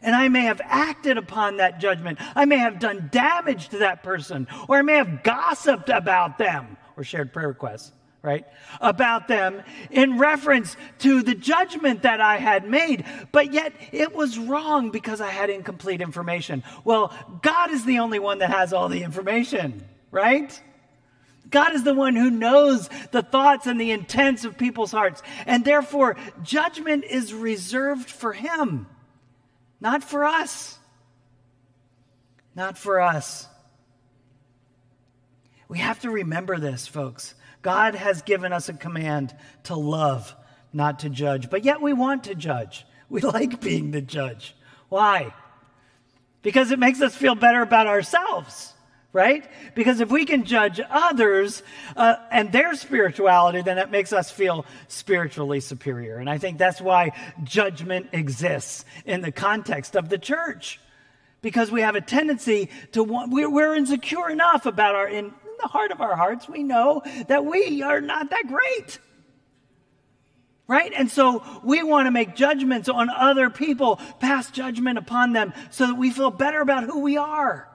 And 0.05 0.15
I 0.15 0.29
may 0.29 0.43
have 0.43 0.61
acted 0.63 1.17
upon 1.17 1.57
that 1.57 1.79
judgment. 1.79 2.19
I 2.35 2.45
may 2.45 2.59
have 2.59 2.79
done 2.79 3.09
damage 3.11 3.69
to 3.69 3.79
that 3.79 4.03
person, 4.03 4.47
or 4.69 4.77
I 4.77 4.81
may 4.83 4.97
have 4.97 5.23
gossiped 5.23 5.89
about 5.89 6.37
them 6.37 6.77
or 6.95 7.03
shared 7.03 7.33
prayer 7.33 7.47
requests, 7.47 7.91
right? 8.21 8.45
About 8.79 9.27
them 9.27 9.63
in 9.89 10.19
reference 10.19 10.77
to 10.99 11.23
the 11.23 11.33
judgment 11.33 12.03
that 12.03 12.21
I 12.21 12.37
had 12.37 12.69
made. 12.69 13.03
But 13.31 13.51
yet 13.51 13.73
it 13.91 14.15
was 14.15 14.37
wrong 14.37 14.91
because 14.91 15.21
I 15.21 15.29
had 15.31 15.49
incomplete 15.49 16.01
information. 16.01 16.63
Well, 16.83 17.11
God 17.41 17.71
is 17.71 17.83
the 17.83 17.99
only 17.99 18.19
one 18.19 18.37
that 18.39 18.51
has 18.51 18.73
all 18.73 18.89
the 18.89 19.01
information, 19.01 19.83
right? 20.11 20.61
God 21.49 21.73
is 21.73 21.83
the 21.83 21.95
one 21.95 22.15
who 22.15 22.29
knows 22.29 22.89
the 23.11 23.23
thoughts 23.23 23.65
and 23.65 23.81
the 23.81 23.91
intents 23.91 24.45
of 24.45 24.57
people's 24.57 24.91
hearts. 24.91 25.23
And 25.47 25.65
therefore, 25.65 26.15
judgment 26.43 27.05
is 27.05 27.33
reserved 27.33 28.09
for 28.09 28.33
Him, 28.33 28.87
not 29.85 30.03
for 30.03 30.25
us. 30.25 30.79
Not 32.55 32.75
for 32.75 32.99
us. 32.99 33.47
We 35.67 35.77
have 35.77 35.99
to 35.99 36.09
remember 36.09 36.57
this, 36.57 36.87
folks. 36.87 37.35
God 37.61 37.93
has 37.93 38.23
given 38.23 38.51
us 38.51 38.67
a 38.67 38.73
command 38.73 39.35
to 39.65 39.75
love, 39.75 40.35
not 40.73 40.99
to 41.01 41.09
judge. 41.11 41.51
But 41.51 41.63
yet 41.63 41.83
we 41.83 41.93
want 41.93 42.23
to 42.23 42.33
judge. 42.33 42.83
We 43.09 43.21
like 43.37 43.61
being 43.61 43.91
the 43.91 44.01
judge. 44.01 44.55
Why? 44.89 45.35
Because 46.41 46.71
it 46.71 46.79
makes 46.79 46.99
us 46.99 47.13
feel 47.13 47.35
better 47.35 47.61
about 47.61 47.85
ourselves, 47.85 48.73
right? 49.15 49.49
Because 49.75 50.01
if 50.01 50.11
we 50.11 50.25
can 50.25 50.43
judge 50.43 50.81
others 50.89 51.63
uh, 51.95 52.17
and 52.31 52.51
their 52.51 52.75
spirituality, 52.75 53.61
then 53.61 53.77
it 53.77 53.89
makes 53.89 54.11
us 54.11 54.29
feel 54.29 54.65
spiritually 54.89 55.61
superior. 55.61 56.17
And 56.17 56.29
I 56.29 56.37
think 56.37 56.57
that's 56.57 56.81
why 56.81 57.13
judgment 57.41 58.09
exists 58.11 58.83
in 59.05 59.21
the 59.21 59.31
context 59.31 59.95
of 59.95 60.09
the 60.09 60.17
church. 60.17 60.81
Because 61.41 61.71
we 61.71 61.79
have 61.79 61.95
a 61.95 62.01
tendency 62.01 62.69
to 62.91 63.03
want, 63.05 63.31
we're, 63.31 63.49
we're 63.49 63.73
insecure 63.73 64.29
enough 64.29 64.65
about 64.65 64.95
our, 64.95 65.07
in, 65.07 65.27
in 65.27 65.55
the 65.61 65.69
heart 65.69 65.93
of 65.93 66.01
our 66.01 66.17
hearts, 66.17 66.49
we 66.49 66.63
know 66.63 67.01
that 67.29 67.45
we 67.45 67.81
are 67.83 68.01
not 68.01 68.31
that 68.31 68.47
great. 68.49 68.99
Right? 70.67 70.91
And 70.93 71.09
so 71.09 71.41
we 71.63 71.83
want 71.83 72.07
to 72.07 72.11
make 72.11 72.35
judgments 72.35 72.89
on 72.89 73.09
other 73.09 73.49
people, 73.49 73.95
pass 74.19 74.51
judgment 74.51 74.97
upon 74.97 75.31
them, 75.31 75.53
so 75.69 75.87
that 75.87 75.95
we 75.95 76.09
feel 76.09 76.31
better 76.31 76.59
about 76.59 76.83
who 76.83 76.99
we 76.99 77.15
are 77.15 77.69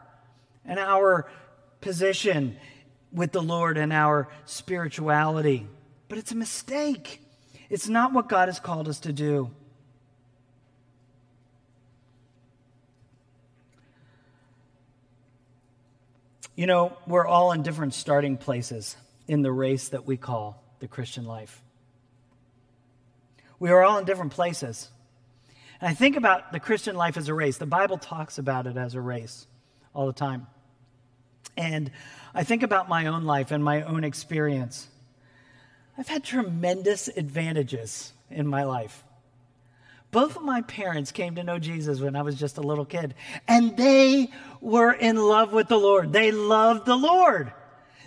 and 0.65 0.79
our 0.79 1.31
position 1.81 2.57
with 3.13 3.33
the 3.33 3.43
Lord 3.43 3.77
and 3.79 3.93
our 3.93 4.29
spirituality. 4.45 5.67
But 6.09 6.19
it's 6.19 6.33
a 6.33 6.37
mistake. 6.37 7.23
It's 7.69 7.89
not 7.89 8.13
what 8.13 8.29
God 8.29 8.49
has 8.49 8.61
called 8.61 8.89
us 8.89 9.01
to 9.01 9.13
do. 9.13 9.51
You 16.57 16.67
know, 16.67 16.97
we're 17.07 17.27
all 17.27 17.53
in 17.53 17.63
different 17.63 17.95
starting 17.95 18.37
places 18.37 18.97
in 19.27 19.43
the 19.43 19.53
race 19.53 19.89
that 19.89 20.07
we 20.07 20.17
call 20.17 20.63
the 20.81 20.89
Christian 20.89 21.25
life. 21.25 21.63
We 23.59 23.71
are 23.71 23.83
all 23.83 23.99
in 23.99 24.05
different 24.05 24.33
places. 24.33 24.91
And 25.81 25.89
I 25.89 25.95
think 25.95 26.17
about 26.17 26.53
the 26.53 26.61
Christian 26.61 26.97
life 26.97 27.17
as 27.17 27.29
a 27.29 27.35
race. 27.35 27.57
The 27.57 27.67
Bible 27.67 27.97
talks 27.97 28.37
about 28.37 28.67
it 28.67 28.77
as 28.77 28.95
a 28.95 29.01
race 29.01 29.47
all 29.95 30.07
the 30.07 30.13
time. 30.13 30.47
And 31.57 31.91
I 32.35 32.45
think 32.45 32.63
about 32.63 32.89
my 32.89 33.07
own 33.07 33.25
life 33.25 33.51
and 33.51 33.63
my 33.63 33.83
own 33.83 34.05
experience. 34.05 34.89
I've 35.99 36.09
had 36.09 36.25
tremendous 36.25 37.09
advantages 37.09 38.13
in 38.31 38.47
my 38.47 38.65
life. 38.65 39.05
Both 40.11 40.37
of 40.37 40.43
my 40.43 40.63
parents 40.63 41.13
came 41.13 41.37
to 41.37 41.45
know 41.45 41.59
Jesus 41.59 42.01
when 42.01 42.17
I 42.17 42.23
was 42.23 42.35
just 42.35 42.59
a 42.59 42.63
little 42.63 42.85
kid, 42.85 43.15
and 43.47 43.77
they 43.77 44.31
were 44.61 44.93
in 44.93 45.17
love 45.17 45.53
with 45.53 45.69
the 45.69 45.79
Lord. 45.79 46.13
They 46.13 46.33
loved 46.33 46.87
the 46.87 46.97
Lord. 46.97 47.53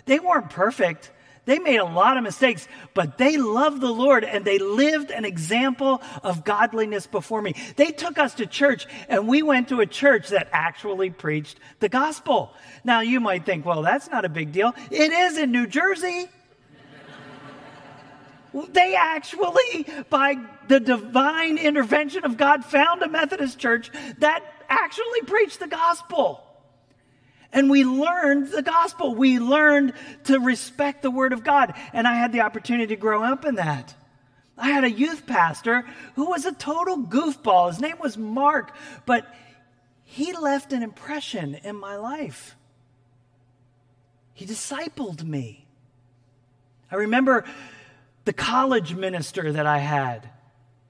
They 0.04 0.18
weren't 0.18 0.50
perfect. 0.50 1.10
They 1.46 1.58
made 1.58 1.76
a 1.76 1.84
lot 1.84 2.16
of 2.16 2.22
mistakes, 2.22 2.66
but 2.94 3.18
they 3.18 3.36
loved 3.36 3.80
the 3.80 3.92
Lord 3.92 4.24
and 4.24 4.44
they 4.44 4.58
lived 4.58 5.10
an 5.10 5.24
example 5.24 6.02
of 6.22 6.44
godliness 6.44 7.06
before 7.06 7.42
me. 7.42 7.54
They 7.76 7.90
took 7.90 8.18
us 8.18 8.34
to 8.34 8.46
church 8.46 8.86
and 9.08 9.28
we 9.28 9.42
went 9.42 9.68
to 9.68 9.80
a 9.80 9.86
church 9.86 10.28
that 10.30 10.48
actually 10.52 11.10
preached 11.10 11.60
the 11.80 11.88
gospel. 11.88 12.54
Now 12.82 13.00
you 13.00 13.20
might 13.20 13.44
think, 13.44 13.66
well, 13.66 13.82
that's 13.82 14.08
not 14.08 14.24
a 14.24 14.28
big 14.28 14.52
deal. 14.52 14.74
It 14.90 15.12
is 15.12 15.36
in 15.36 15.52
New 15.52 15.66
Jersey. 15.66 16.28
They 18.70 18.94
actually, 18.94 19.86
by 20.08 20.36
the 20.68 20.78
divine 20.78 21.58
intervention 21.58 22.24
of 22.24 22.36
God, 22.36 22.64
found 22.64 23.02
a 23.02 23.08
Methodist 23.08 23.58
church 23.58 23.90
that 24.18 24.44
actually 24.68 25.22
preached 25.22 25.60
the 25.60 25.66
gospel. 25.66 26.40
And 27.54 27.70
we 27.70 27.84
learned 27.84 28.48
the 28.48 28.62
gospel. 28.62 29.14
We 29.14 29.38
learned 29.38 29.94
to 30.24 30.40
respect 30.40 31.02
the 31.02 31.10
word 31.10 31.32
of 31.32 31.44
God. 31.44 31.72
And 31.92 32.06
I 32.06 32.14
had 32.14 32.32
the 32.32 32.40
opportunity 32.40 32.88
to 32.88 33.00
grow 33.00 33.22
up 33.22 33.44
in 33.46 33.54
that. 33.54 33.94
I 34.58 34.70
had 34.70 34.84
a 34.84 34.90
youth 34.90 35.24
pastor 35.26 35.84
who 36.16 36.26
was 36.26 36.44
a 36.44 36.52
total 36.52 36.98
goofball. 36.98 37.68
His 37.68 37.80
name 37.80 37.96
was 38.00 38.18
Mark, 38.18 38.74
but 39.06 39.32
he 40.02 40.32
left 40.32 40.72
an 40.72 40.82
impression 40.82 41.54
in 41.54 41.76
my 41.76 41.96
life. 41.96 42.56
He 44.32 44.46
discipled 44.46 45.22
me. 45.22 45.64
I 46.90 46.96
remember 46.96 47.44
the 48.24 48.32
college 48.32 48.94
minister 48.94 49.52
that 49.52 49.66
I 49.66 49.78
had 49.78 50.28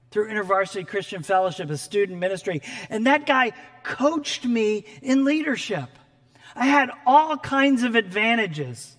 through 0.09 0.29
InterVarsity 0.29 0.87
Christian 0.87 1.21
Fellowship, 1.21 1.69
a 1.69 1.77
student 1.77 2.19
ministry. 2.19 2.61
And 2.89 3.05
that 3.05 3.25
guy 3.25 3.51
coached 3.83 4.45
me 4.45 4.85
in 5.01 5.25
leadership. 5.25 5.89
I 6.55 6.65
had 6.65 6.89
all 7.05 7.37
kinds 7.37 7.83
of 7.83 7.95
advantages 7.95 8.95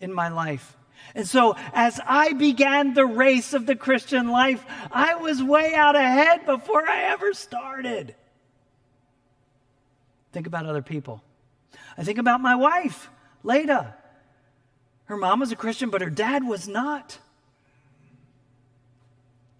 in 0.00 0.12
my 0.12 0.28
life. 0.28 0.76
And 1.14 1.28
so, 1.28 1.54
as 1.72 2.00
I 2.04 2.32
began 2.32 2.94
the 2.94 3.06
race 3.06 3.54
of 3.54 3.66
the 3.66 3.76
Christian 3.76 4.28
life, 4.28 4.64
I 4.90 5.14
was 5.14 5.42
way 5.42 5.74
out 5.74 5.94
ahead 5.94 6.44
before 6.46 6.88
I 6.88 7.02
ever 7.12 7.32
started. 7.32 8.14
Think 10.32 10.46
about 10.48 10.66
other 10.66 10.82
people. 10.82 11.22
I 11.96 12.02
think 12.02 12.18
about 12.18 12.40
my 12.40 12.56
wife, 12.56 13.08
Leda. 13.44 13.94
Her 15.04 15.16
mom 15.16 15.40
was 15.40 15.52
a 15.52 15.56
Christian, 15.56 15.90
but 15.90 16.00
her 16.00 16.10
dad 16.10 16.44
was 16.44 16.66
not. 16.66 17.18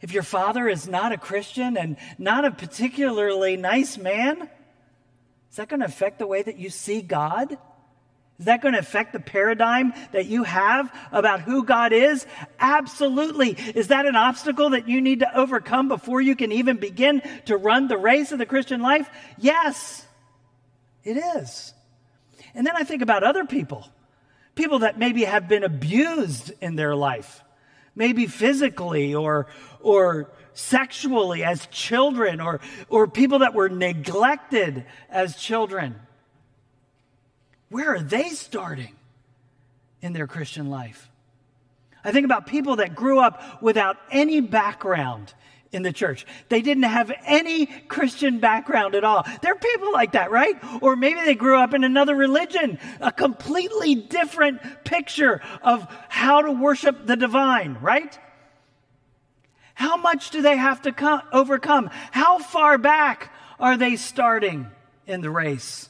If 0.01 0.13
your 0.13 0.23
father 0.23 0.69
is 0.69 0.89
not 0.89 1.13
a 1.13 1.19
Christian 1.19 1.77
and 1.77 1.97
not 2.19 2.45
a 2.45 2.51
particularly 2.51 3.57
nice 3.57 3.97
man, 3.97 4.51
is 5.55 5.59
that 5.59 5.69
going 5.69 5.79
to 5.79 5.87
affect 5.87 6.19
the 6.19 6.27
way 6.27 6.43
that 6.43 6.59
you 6.59 6.69
see 6.69 7.01
God? 7.01 7.53
Is 8.41 8.47
that 8.47 8.61
going 8.61 8.75
to 8.75 8.81
affect 8.81 9.13
the 9.13 9.21
paradigm 9.21 9.93
that 10.11 10.27
you 10.27 10.43
have 10.43 10.93
about 11.13 11.43
who 11.43 11.63
God 11.63 11.93
is? 11.93 12.27
Absolutely. 12.59 13.51
Is 13.51 13.87
that 13.87 14.05
an 14.05 14.17
obstacle 14.17 14.71
that 14.71 14.89
you 14.89 15.01
need 15.01 15.21
to 15.21 15.39
overcome 15.39 15.87
before 15.87 16.21
you 16.21 16.35
can 16.35 16.51
even 16.51 16.79
begin 16.79 17.23
to 17.45 17.57
run 17.57 17.87
the 17.87 17.97
race 17.97 18.33
of 18.33 18.41
the 18.41 18.47
Christian 18.47 18.81
life? 18.81 19.09
Yes, 19.39 20.05
it 21.05 21.19
is. 21.37 21.73
And 22.53 22.67
then 22.67 22.75
I 22.75 22.83
think 22.83 23.01
about 23.01 23.23
other 23.23 23.45
people, 23.45 23.89
people 24.57 24.81
that 24.81 24.99
maybe 24.99 25.23
have 25.23 25.47
been 25.47 25.63
abused 25.63 26.51
in 26.61 26.75
their 26.75 26.97
life 26.97 27.44
maybe 27.95 28.27
physically 28.27 29.15
or, 29.15 29.47
or 29.81 30.31
sexually 30.53 31.45
as 31.45 31.67
children, 31.67 32.41
or, 32.41 32.61
or 32.89 33.07
people 33.07 33.41
that 33.41 33.55
were 33.55 33.69
neglected 33.69 34.85
as 35.11 35.37
children. 35.37 35.97
Where 37.71 37.95
are 37.95 38.01
they 38.01 38.29
starting 38.31 38.95
in 40.01 40.13
their 40.13 40.27
Christian 40.27 40.71
life? 40.71 41.11
I 42.05 42.13
think 42.13 42.25
about 42.25 42.47
people 42.47 42.77
that 42.77 42.95
grew 42.95 43.19
up 43.19 43.63
without 43.63 43.97
any 44.11 44.41
background 44.41 45.35
in 45.75 45.83
the 45.83 45.93
church. 45.93 46.25
They 46.49 46.63
didn't 46.63 46.85
have 46.85 47.13
any 47.27 47.67
Christian 47.67 48.39
background 48.39 48.95
at 48.95 49.05
all. 49.05 49.27
There 49.43 49.53
are 49.53 49.59
people 49.59 49.93
like 49.93 50.13
that, 50.13 50.31
right? 50.31 50.55
Or 50.81 50.97
maybe 50.97 51.21
they 51.21 51.35
grew 51.35 51.59
up 51.59 51.75
in 51.75 51.85
another 51.85 52.15
religion, 52.15 52.79
a 53.01 53.13
completely 53.13 53.95
different 53.95 54.61
picture 54.85 55.43
of 55.63 55.87
how 56.09 56.43
to 56.43 56.53
worship 56.53 57.07
the 57.07 57.17
divine, 57.17 57.77
right? 57.81 58.19
How 59.75 59.97
much 59.97 60.31
do 60.31 60.41
they 60.41 60.57
have 60.57 60.83
to 60.83 60.93
come, 60.93 61.23
overcome? 61.33 61.91
How 62.13 62.39
far 62.39 62.79
back 62.79 63.33
are 63.59 63.77
they 63.77 63.97
starting 63.97 64.69
in 65.07 65.21
the 65.21 65.31
race? 65.31 65.89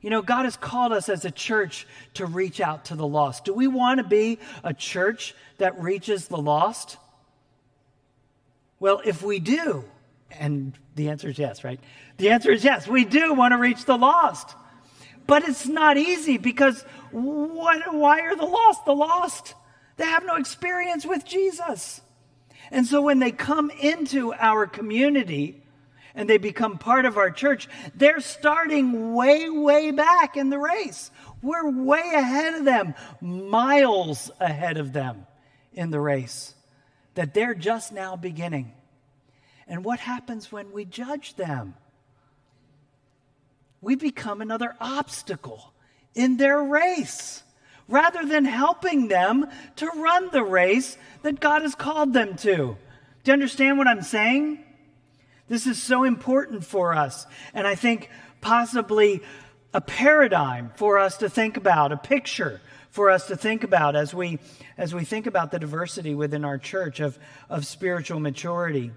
You 0.00 0.10
know, 0.10 0.20
God 0.20 0.44
has 0.44 0.56
called 0.56 0.92
us 0.92 1.08
as 1.08 1.24
a 1.24 1.30
church 1.30 1.86
to 2.14 2.26
reach 2.26 2.60
out 2.60 2.86
to 2.86 2.94
the 2.94 3.06
lost. 3.06 3.46
Do 3.46 3.54
we 3.54 3.68
want 3.68 3.98
to 3.98 4.04
be 4.04 4.38
a 4.62 4.74
church 4.74 5.34
that 5.56 5.80
reaches 5.80 6.28
the 6.28 6.36
lost? 6.36 6.98
Well, 8.84 9.00
if 9.02 9.22
we 9.22 9.38
do, 9.38 9.82
and 10.30 10.74
the 10.94 11.08
answer 11.08 11.30
is 11.30 11.38
yes, 11.38 11.64
right? 11.64 11.80
The 12.18 12.28
answer 12.28 12.50
is 12.50 12.64
yes, 12.64 12.86
we 12.86 13.06
do 13.06 13.32
want 13.32 13.52
to 13.52 13.56
reach 13.56 13.86
the 13.86 13.96
lost. 13.96 14.54
But 15.26 15.48
it's 15.48 15.66
not 15.66 15.96
easy 15.96 16.36
because 16.36 16.82
what, 17.10 17.94
why 17.94 18.20
are 18.20 18.36
the 18.36 18.44
lost 18.44 18.84
the 18.84 18.94
lost? 18.94 19.54
They 19.96 20.04
have 20.04 20.26
no 20.26 20.34
experience 20.34 21.06
with 21.06 21.24
Jesus. 21.24 22.02
And 22.70 22.84
so 22.84 23.00
when 23.00 23.20
they 23.20 23.32
come 23.32 23.70
into 23.70 24.34
our 24.34 24.66
community 24.66 25.62
and 26.14 26.28
they 26.28 26.36
become 26.36 26.76
part 26.76 27.06
of 27.06 27.16
our 27.16 27.30
church, 27.30 27.70
they're 27.94 28.20
starting 28.20 29.14
way, 29.14 29.48
way 29.48 29.92
back 29.92 30.36
in 30.36 30.50
the 30.50 30.58
race. 30.58 31.10
We're 31.40 31.70
way 31.70 32.12
ahead 32.14 32.56
of 32.56 32.66
them, 32.66 32.92
miles 33.22 34.30
ahead 34.38 34.76
of 34.76 34.92
them 34.92 35.26
in 35.72 35.90
the 35.90 36.00
race 36.00 36.54
that 37.14 37.34
they're 37.34 37.54
just 37.54 37.92
now 37.92 38.16
beginning. 38.16 38.72
And 39.66 39.84
what 39.84 40.00
happens 40.00 40.52
when 40.52 40.72
we 40.72 40.84
judge 40.84 41.34
them? 41.36 41.74
We 43.80 43.96
become 43.96 44.40
another 44.40 44.74
obstacle 44.80 45.72
in 46.14 46.36
their 46.36 46.62
race 46.62 47.42
rather 47.88 48.24
than 48.24 48.44
helping 48.44 49.08
them 49.08 49.46
to 49.76 49.86
run 49.86 50.30
the 50.30 50.42
race 50.42 50.96
that 51.22 51.40
God 51.40 51.62
has 51.62 51.74
called 51.74 52.12
them 52.12 52.36
to. 52.38 52.76
Do 53.24 53.30
you 53.30 53.32
understand 53.32 53.78
what 53.78 53.86
I'm 53.86 54.02
saying? 54.02 54.64
This 55.48 55.66
is 55.66 55.82
so 55.82 56.04
important 56.04 56.64
for 56.64 56.94
us. 56.94 57.26
And 57.52 57.66
I 57.66 57.74
think 57.74 58.10
possibly 58.40 59.22
a 59.72 59.80
paradigm 59.80 60.72
for 60.76 60.98
us 60.98 61.18
to 61.18 61.28
think 61.28 61.56
about, 61.56 61.92
a 61.92 61.96
picture 61.96 62.60
for 62.94 63.10
us 63.10 63.26
to 63.26 63.36
think 63.36 63.64
about 63.64 63.96
as 63.96 64.14
we, 64.14 64.38
as 64.78 64.94
we 64.94 65.02
think 65.02 65.26
about 65.26 65.50
the 65.50 65.58
diversity 65.58 66.14
within 66.14 66.44
our 66.44 66.58
church 66.58 67.00
of, 67.00 67.18
of 67.50 67.66
spiritual 67.66 68.20
maturity. 68.20 68.92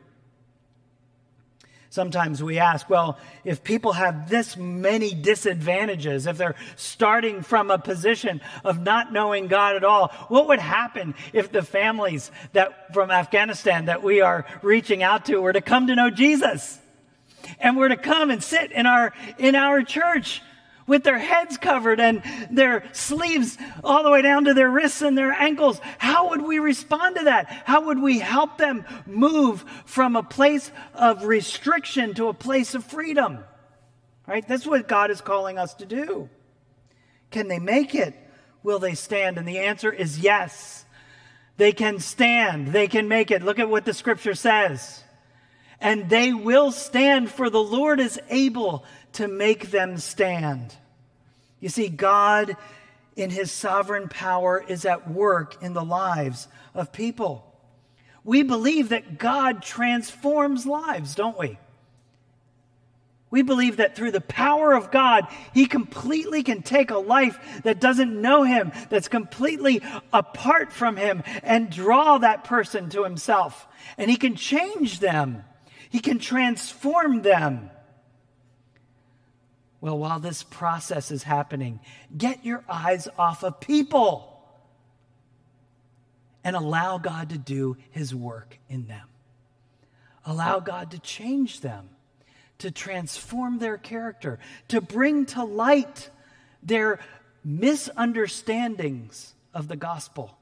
Sometimes 1.90 2.44
we 2.44 2.60
ask, 2.60 2.92
well, 2.92 3.18
if 3.44 3.64
people 3.64 3.94
have 3.94 4.30
this 4.30 4.56
many 4.56 5.16
disadvantages, 5.16 6.28
if 6.28 6.38
they're 6.38 6.54
starting 6.76 7.42
from 7.42 7.72
a 7.72 7.80
position 7.80 8.40
of 8.64 8.80
not 8.80 9.12
knowing 9.12 9.48
God 9.48 9.76
at 9.76 9.84
all, 9.84 10.10
what 10.28 10.48
would 10.50 10.60
happen 10.60 11.16
if 11.34 11.52
the 11.52 11.64
families 11.64 12.30
that 12.54 12.94
from 12.94 13.10
Afghanistan 13.10 13.86
that 13.86 14.04
we 14.04 14.22
are 14.22 14.46
reaching 14.62 15.02
out 15.02 15.26
to 15.26 15.40
were 15.40 15.54
to 15.54 15.62
come 15.62 15.88
to 15.88 15.96
know 15.96 16.12
Jesus 16.12 16.78
and 17.60 17.76
were 17.76 17.90
to 17.90 17.98
come 17.98 18.30
and 18.30 18.44
sit 18.44 18.72
in 18.72 18.86
our 18.86 19.12
in 19.40 19.56
our 19.56 19.82
church 19.82 20.44
with 20.88 21.04
their 21.04 21.20
heads 21.20 21.58
covered 21.58 22.00
and 22.00 22.24
their 22.50 22.84
sleeves 22.94 23.58
all 23.84 24.04
the 24.04 24.10
way 24.10 24.22
down 24.22 24.46
to 24.46 24.54
their 24.54 24.70
wrists 24.70 25.02
and 25.02 25.18
their 25.18 25.34
ankles. 25.34 25.80
How 25.98 26.30
would 26.30 26.42
we 26.42 26.60
respond 26.60 27.18
to 27.18 27.26
that? 27.26 27.48
How 27.66 27.88
would 27.88 28.02
we 28.02 28.20
help 28.20 28.58
them 28.58 28.86
move 29.06 29.64
from 29.86 30.16
a 30.16 30.24
place 30.24 30.72
of 30.94 31.26
restriction 31.26 32.14
to 32.16 32.30
a 32.30 32.34
place 32.34 32.74
of 32.74 32.86
freedom? 32.86 33.40
Right? 34.26 34.48
That's 34.48 34.66
what 34.66 34.88
God 34.88 35.12
is 35.12 35.22
calling 35.22 35.58
us 35.58 35.74
to 35.76 35.86
do. 35.86 36.30
Can 37.32 37.48
they 37.48 37.60
make 37.60 37.94
it? 37.94 38.16
Will 38.64 38.80
they 38.80 38.96
stand? 38.96 39.38
And 39.38 39.48
the 39.48 39.60
answer 39.60 39.92
is 39.92 40.20
yes. 40.20 40.86
They 41.58 41.72
can 41.72 42.00
stand. 42.00 42.68
They 42.68 42.88
can 42.88 43.08
make 43.08 43.32
it. 43.32 43.42
Look 43.42 43.60
at 43.60 43.70
what 43.70 43.86
the 43.86 43.94
scripture 43.94 44.36
says. 44.36 45.04
And 45.80 46.10
they 46.10 46.34
will 46.34 46.72
stand, 46.72 47.30
for 47.30 47.50
the 47.50 47.62
Lord 47.62 48.00
is 48.00 48.20
able 48.30 48.84
to 49.14 49.28
make 49.28 49.72
them 49.72 49.98
stand. 49.98 50.76
You 51.60 51.70
see, 51.70 51.90
God, 51.90 52.56
in 53.16 53.30
his 53.30 53.52
sovereign 53.52 54.10
power, 54.10 54.64
is 54.68 54.86
at 54.86 55.10
work 55.10 55.62
in 55.62 55.74
the 55.74 55.84
lives 55.84 56.48
of 56.74 56.92
people. 56.92 57.44
We 58.24 58.44
believe 58.44 58.90
that 58.90 59.18
God 59.18 59.64
transforms 59.64 60.66
lives, 60.66 61.16
don't 61.16 61.40
we? 61.40 61.58
We 63.30 63.42
believe 63.42 63.78
that 63.78 63.96
through 63.96 64.12
the 64.12 64.22
power 64.22 64.74
of 64.74 64.90
God, 64.90 65.28
He 65.54 65.66
completely 65.66 66.44
can 66.44 66.62
take 66.62 66.92
a 66.92 66.98
life 66.98 67.38
that 67.64 67.82
doesn't 67.82 68.22
know 68.22 68.44
Him, 68.44 68.72
that's 68.90 69.10
completely 69.10 69.82
apart 70.14 70.72
from 70.72 70.96
Him, 70.96 71.24
and 71.44 71.70
draw 71.70 72.20
that 72.20 72.46
person 72.46 72.90
to 72.92 73.04
Himself. 73.04 73.68
And 73.98 74.10
He 74.10 74.16
can 74.16 74.36
change 74.36 75.00
them, 75.00 75.44
He 75.90 76.00
can 76.00 76.20
transform 76.20 77.22
them. 77.22 77.70
Well, 79.88 80.00
while 80.00 80.20
this 80.20 80.44
process 80.44 81.12
is 81.12 81.24
happening, 81.24 81.80
get 82.18 82.44
your 82.44 82.62
eyes 82.68 83.08
off 83.18 83.42
of 83.42 83.62
people 83.62 84.38
and 86.44 86.58
allow 86.58 86.98
God 86.98 87.30
to 87.30 87.38
do 87.38 87.78
his 87.92 88.14
work 88.14 88.60
in 88.68 88.88
them. 88.88 89.08
Allow 90.26 90.60
God 90.60 90.92
to 90.92 91.00
change 91.00 91.62
them, 91.62 91.88
to 92.58 92.70
transform 92.70 93.60
their 93.60 93.78
character, 93.78 94.40
to 94.68 94.82
bring 94.82 95.26
to 95.28 95.46
light 95.46 96.10
their 96.62 97.00
misunderstandings 97.46 99.36
of 99.54 99.70
the 99.70 99.78
gospel. 99.78 100.38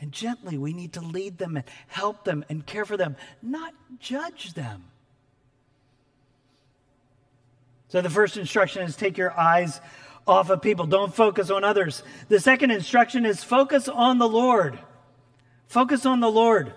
And 0.00 0.10
gently, 0.10 0.58
we 0.58 0.72
need 0.72 0.94
to 0.94 1.00
lead 1.00 1.38
them 1.38 1.56
and 1.56 1.64
help 1.86 2.24
them 2.24 2.44
and 2.48 2.66
care 2.66 2.84
for 2.84 2.96
them, 2.96 3.14
not 3.40 3.74
judge 4.00 4.54
them. 4.54 4.86
So 7.88 8.00
the 8.00 8.10
first 8.10 8.36
instruction 8.36 8.82
is 8.82 8.96
take 8.96 9.16
your 9.16 9.38
eyes 9.38 9.80
off 10.26 10.50
of 10.50 10.60
people. 10.60 10.86
Don't 10.86 11.14
focus 11.14 11.50
on 11.50 11.64
others. 11.64 12.02
The 12.28 12.38
second 12.38 12.70
instruction 12.70 13.24
is 13.24 13.42
focus 13.42 13.88
on 13.88 14.18
the 14.18 14.28
Lord. 14.28 14.78
Focus 15.68 16.06
on 16.06 16.20
the 16.20 16.30
Lord. 16.30 16.72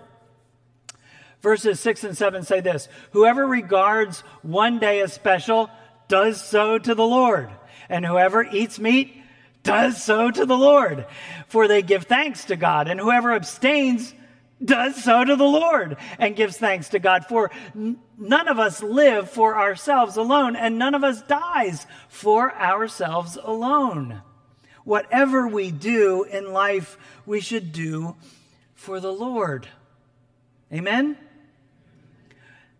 Verses 1.42 1.80
6 1.80 2.04
and 2.04 2.16
7 2.16 2.44
say 2.44 2.60
this 2.60 2.88
Whoever 3.10 3.46
regards 3.46 4.20
one 4.42 4.78
day 4.78 5.00
as 5.00 5.12
special 5.12 5.70
does 6.08 6.40
so 6.40 6.78
to 6.78 6.94
the 6.94 7.06
Lord, 7.06 7.50
and 7.88 8.06
whoever 8.06 8.42
eats 8.42 8.78
meat 8.78 9.16
does 9.62 10.02
so 10.02 10.30
to 10.30 10.46
the 10.46 10.56
Lord, 10.56 11.06
for 11.48 11.68
they 11.68 11.82
give 11.82 12.04
thanks 12.04 12.46
to 12.46 12.56
God, 12.56 12.88
and 12.88 12.98
whoever 12.98 13.32
abstains 13.32 14.14
does 14.64 15.02
so 15.02 15.24
to 15.24 15.36
the 15.36 15.44
Lord 15.44 15.96
and 16.18 16.36
gives 16.36 16.56
thanks 16.56 16.90
to 16.90 16.98
God. 16.98 17.26
For 17.26 17.50
none 17.74 18.48
of 18.48 18.58
us 18.58 18.82
live 18.82 19.30
for 19.30 19.58
ourselves 19.58 20.16
alone, 20.16 20.56
and 20.56 20.78
none 20.78 20.94
of 20.94 21.04
us 21.04 21.22
dies 21.22 21.86
for 22.08 22.54
ourselves 22.54 23.38
alone. 23.42 24.22
Whatever 24.84 25.46
we 25.46 25.70
do 25.70 26.24
in 26.24 26.52
life, 26.52 26.98
we 27.24 27.40
should 27.40 27.72
do 27.72 28.16
for 28.74 29.00
the 29.00 29.12
Lord. 29.12 29.68
Amen? 30.72 31.16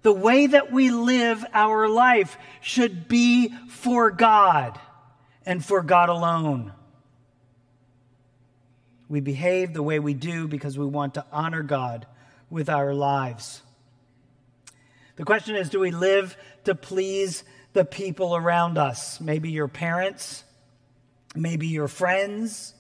The 0.02 0.12
way 0.12 0.48
that 0.48 0.72
we 0.72 0.90
live 0.90 1.44
our 1.52 1.88
life 1.88 2.36
should 2.60 3.06
be 3.06 3.54
for 3.68 4.10
God 4.10 4.80
and 5.46 5.64
for 5.64 5.82
God 5.82 6.08
alone. 6.08 6.72
We 9.12 9.20
behave 9.20 9.74
the 9.74 9.82
way 9.82 9.98
we 9.98 10.14
do 10.14 10.48
because 10.48 10.78
we 10.78 10.86
want 10.86 11.14
to 11.14 11.26
honor 11.30 11.62
God 11.62 12.06
with 12.48 12.70
our 12.70 12.94
lives. 12.94 13.60
The 15.16 15.24
question 15.24 15.54
is 15.54 15.68
do 15.68 15.80
we 15.80 15.90
live 15.90 16.34
to 16.64 16.74
please 16.74 17.44
the 17.74 17.84
people 17.84 18.34
around 18.34 18.78
us? 18.78 19.20
Maybe 19.20 19.50
your 19.50 19.68
parents, 19.68 20.44
maybe 21.34 21.66
your 21.66 21.88
friends, 21.88 22.72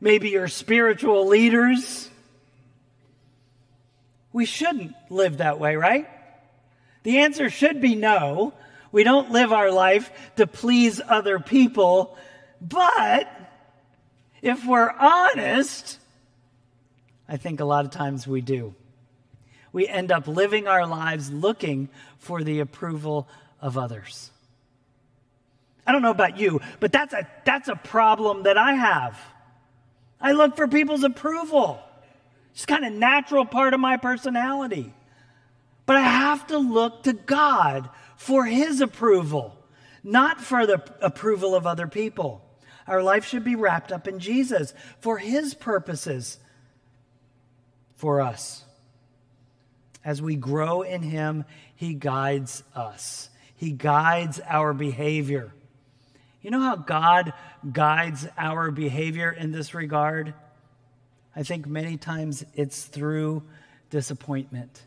maybe 0.00 0.30
your 0.30 0.48
spiritual 0.48 1.26
leaders. 1.26 2.08
We 4.32 4.46
shouldn't 4.46 4.94
live 5.10 5.36
that 5.36 5.60
way, 5.60 5.76
right? 5.76 6.08
The 7.02 7.18
answer 7.18 7.50
should 7.50 7.82
be 7.82 7.94
no. 7.94 8.54
We 8.90 9.04
don't 9.04 9.32
live 9.32 9.52
our 9.52 9.70
life 9.70 10.10
to 10.36 10.46
please 10.46 10.98
other 11.06 11.38
people, 11.38 12.16
but 12.58 13.28
If 14.42 14.66
we're 14.66 14.90
honest, 14.90 15.98
I 17.28 17.36
think 17.36 17.60
a 17.60 17.64
lot 17.64 17.84
of 17.84 17.92
times 17.92 18.26
we 18.26 18.40
do. 18.40 18.74
We 19.72 19.88
end 19.88 20.12
up 20.12 20.26
living 20.26 20.66
our 20.66 20.86
lives 20.86 21.30
looking 21.30 21.88
for 22.18 22.42
the 22.42 22.60
approval 22.60 23.28
of 23.60 23.78
others. 23.78 24.30
I 25.86 25.92
don't 25.92 26.02
know 26.02 26.10
about 26.10 26.38
you, 26.38 26.60
but 26.80 26.92
that's 26.92 27.14
a, 27.14 27.26
that's 27.44 27.68
a 27.68 27.76
problem 27.76 28.42
that 28.42 28.58
I 28.58 28.74
have. 28.74 29.18
I 30.20 30.32
look 30.32 30.56
for 30.56 30.68
people's 30.68 31.04
approval. 31.04 31.80
It's 32.52 32.66
kind 32.66 32.84
of 32.84 32.92
natural 32.92 33.46
part 33.46 33.74
of 33.74 33.80
my 33.80 33.96
personality. 33.96 34.92
But 35.86 35.96
I 35.96 36.02
have 36.02 36.46
to 36.48 36.58
look 36.58 37.04
to 37.04 37.12
God 37.12 37.88
for 38.16 38.44
his 38.44 38.80
approval, 38.80 39.56
not 40.04 40.40
for 40.40 40.66
the 40.66 40.82
approval 41.00 41.54
of 41.54 41.66
other 41.66 41.86
people. 41.86 42.44
Our 42.86 43.02
life 43.02 43.26
should 43.26 43.44
be 43.44 43.54
wrapped 43.54 43.92
up 43.92 44.08
in 44.08 44.18
Jesus 44.18 44.74
for 45.00 45.18
his 45.18 45.54
purposes 45.54 46.38
for 47.96 48.20
us. 48.20 48.64
As 50.04 50.20
we 50.20 50.34
grow 50.36 50.82
in 50.82 51.02
him, 51.02 51.44
he 51.76 51.94
guides 51.94 52.64
us. 52.74 53.28
He 53.56 53.70
guides 53.70 54.40
our 54.48 54.74
behavior. 54.74 55.52
You 56.40 56.50
know 56.50 56.60
how 56.60 56.74
God 56.74 57.32
guides 57.70 58.26
our 58.36 58.72
behavior 58.72 59.30
in 59.30 59.52
this 59.52 59.74
regard? 59.74 60.34
I 61.36 61.44
think 61.44 61.66
many 61.66 61.96
times 61.96 62.44
it's 62.54 62.84
through 62.84 63.44
disappointment. 63.90 64.82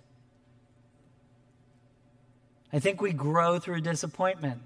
I 2.73 2.79
think 2.79 3.01
we 3.01 3.13
grow 3.13 3.57
through 3.59 3.81
disappointment. 3.81 4.61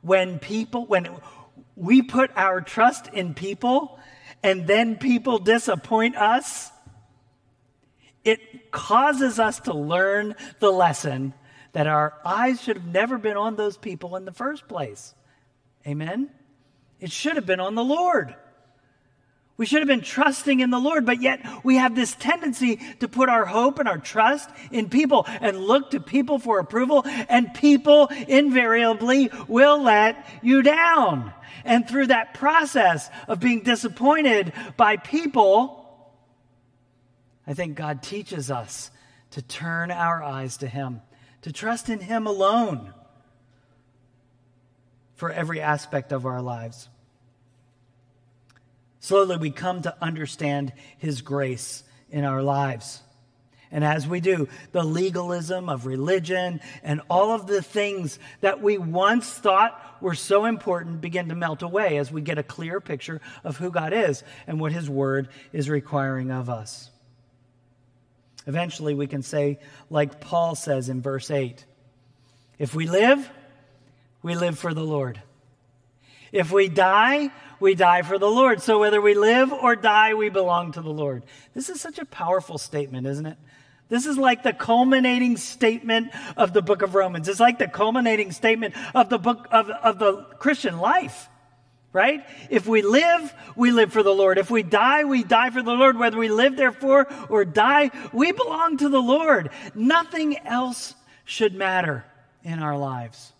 When 0.00 0.38
people, 0.38 0.86
when 0.86 1.08
we 1.76 2.02
put 2.02 2.30
our 2.36 2.60
trust 2.60 3.08
in 3.08 3.34
people 3.34 3.98
and 4.42 4.66
then 4.66 4.96
people 4.96 5.38
disappoint 5.38 6.16
us, 6.16 6.70
it 8.24 8.70
causes 8.70 9.38
us 9.38 9.60
to 9.60 9.74
learn 9.74 10.34
the 10.58 10.70
lesson 10.70 11.34
that 11.72 11.86
our 11.86 12.14
eyes 12.24 12.60
should 12.60 12.76
have 12.76 12.86
never 12.86 13.18
been 13.18 13.36
on 13.36 13.56
those 13.56 13.76
people 13.76 14.16
in 14.16 14.24
the 14.24 14.32
first 14.32 14.68
place. 14.68 15.14
Amen? 15.86 16.30
It 17.00 17.10
should 17.10 17.36
have 17.36 17.46
been 17.46 17.60
on 17.60 17.74
the 17.74 17.84
Lord. 17.84 18.34
We 19.56 19.66
should 19.66 19.80
have 19.80 19.88
been 19.88 20.00
trusting 20.00 20.60
in 20.60 20.70
the 20.70 20.78
Lord, 20.78 21.04
but 21.04 21.20
yet 21.20 21.40
we 21.62 21.76
have 21.76 21.94
this 21.94 22.14
tendency 22.14 22.80
to 23.00 23.08
put 23.08 23.28
our 23.28 23.44
hope 23.44 23.78
and 23.78 23.88
our 23.88 23.98
trust 23.98 24.50
in 24.70 24.88
people 24.88 25.24
and 25.40 25.56
look 25.56 25.90
to 25.90 26.00
people 26.00 26.38
for 26.38 26.58
approval, 26.58 27.04
and 27.04 27.52
people 27.54 28.08
invariably 28.28 29.30
will 29.48 29.82
let 29.82 30.26
you 30.42 30.62
down. 30.62 31.32
And 31.64 31.88
through 31.88 32.08
that 32.08 32.34
process 32.34 33.08
of 33.28 33.40
being 33.40 33.62
disappointed 33.62 34.52
by 34.76 34.96
people, 34.96 35.78
I 37.46 37.54
think 37.54 37.76
God 37.76 38.02
teaches 38.02 38.50
us 38.50 38.90
to 39.32 39.42
turn 39.42 39.90
our 39.90 40.22
eyes 40.22 40.58
to 40.58 40.68
Him, 40.68 41.00
to 41.42 41.52
trust 41.52 41.88
in 41.88 42.00
Him 42.00 42.26
alone 42.26 42.92
for 45.14 45.30
every 45.30 45.60
aspect 45.60 46.12
of 46.12 46.26
our 46.26 46.42
lives. 46.42 46.88
Slowly, 49.00 49.36
we 49.36 49.50
come 49.50 49.82
to 49.82 49.96
understand 50.02 50.72
His 50.98 51.22
grace 51.22 51.82
in 52.10 52.24
our 52.24 52.42
lives. 52.42 53.02
And 53.72 53.82
as 53.82 54.06
we 54.06 54.20
do, 54.20 54.48
the 54.72 54.84
legalism 54.84 55.70
of 55.70 55.86
religion 55.86 56.60
and 56.82 57.00
all 57.08 57.34
of 57.34 57.46
the 57.46 57.62
things 57.62 58.18
that 58.42 58.60
we 58.60 58.76
once 58.76 59.32
thought 59.32 59.80
were 60.02 60.14
so 60.14 60.44
important 60.44 61.00
begin 61.00 61.30
to 61.30 61.34
melt 61.34 61.62
away 61.62 61.96
as 61.96 62.12
we 62.12 62.20
get 62.20 62.36
a 62.36 62.42
clear 62.42 62.80
picture 62.80 63.20
of 63.42 63.56
who 63.56 63.70
God 63.70 63.94
is 63.94 64.22
and 64.46 64.60
what 64.60 64.72
His 64.72 64.90
Word 64.90 65.30
is 65.54 65.70
requiring 65.70 66.30
of 66.30 66.50
us. 66.50 66.90
Eventually, 68.46 68.94
we 68.94 69.06
can 69.06 69.22
say, 69.22 69.58
like 69.88 70.20
Paul 70.20 70.54
says 70.54 70.88
in 70.88 71.00
verse 71.00 71.30
8 71.30 71.64
if 72.58 72.74
we 72.74 72.86
live, 72.86 73.28
we 74.22 74.36
live 74.36 74.58
for 74.58 74.74
the 74.74 74.84
Lord. 74.84 75.20
If 76.30 76.52
we 76.52 76.68
die, 76.68 77.30
we 77.58 77.74
die 77.74 78.02
for 78.02 78.18
the 78.18 78.30
Lord. 78.30 78.62
So 78.62 78.78
whether 78.78 79.00
we 79.00 79.14
live 79.14 79.52
or 79.52 79.76
die, 79.76 80.14
we 80.14 80.28
belong 80.28 80.72
to 80.72 80.82
the 80.82 80.92
Lord. 80.92 81.22
This 81.54 81.68
is 81.68 81.80
such 81.80 81.98
a 81.98 82.04
powerful 82.04 82.58
statement, 82.58 83.06
isn't 83.06 83.26
it? 83.26 83.38
This 83.92 84.06
is 84.06 84.16
like 84.16 84.42
the 84.42 84.54
culminating 84.54 85.36
statement 85.36 86.12
of 86.38 86.54
the 86.54 86.62
book 86.62 86.80
of 86.80 86.94
Romans. 86.94 87.28
It's 87.28 87.38
like 87.38 87.58
the 87.58 87.68
culminating 87.68 88.32
statement 88.32 88.74
of 88.94 89.10
the 89.10 89.18
book 89.18 89.46
of, 89.50 89.68
of 89.68 89.98
the 89.98 90.22
Christian 90.38 90.78
life, 90.78 91.28
right? 91.92 92.24
If 92.48 92.66
we 92.66 92.80
live, 92.80 93.34
we 93.54 93.70
live 93.70 93.92
for 93.92 94.02
the 94.02 94.14
Lord. 94.14 94.38
If 94.38 94.50
we 94.50 94.62
die, 94.62 95.04
we 95.04 95.22
die 95.22 95.50
for 95.50 95.60
the 95.60 95.74
Lord. 95.74 95.98
Whether 95.98 96.16
we 96.16 96.30
live, 96.30 96.56
therefore, 96.56 97.06
or 97.28 97.44
die, 97.44 97.90
we 98.14 98.32
belong 98.32 98.78
to 98.78 98.88
the 98.88 98.98
Lord. 98.98 99.50
Nothing 99.74 100.38
else 100.38 100.94
should 101.26 101.54
matter 101.54 102.02
in 102.42 102.60
our 102.60 102.78
lives. 102.78 103.34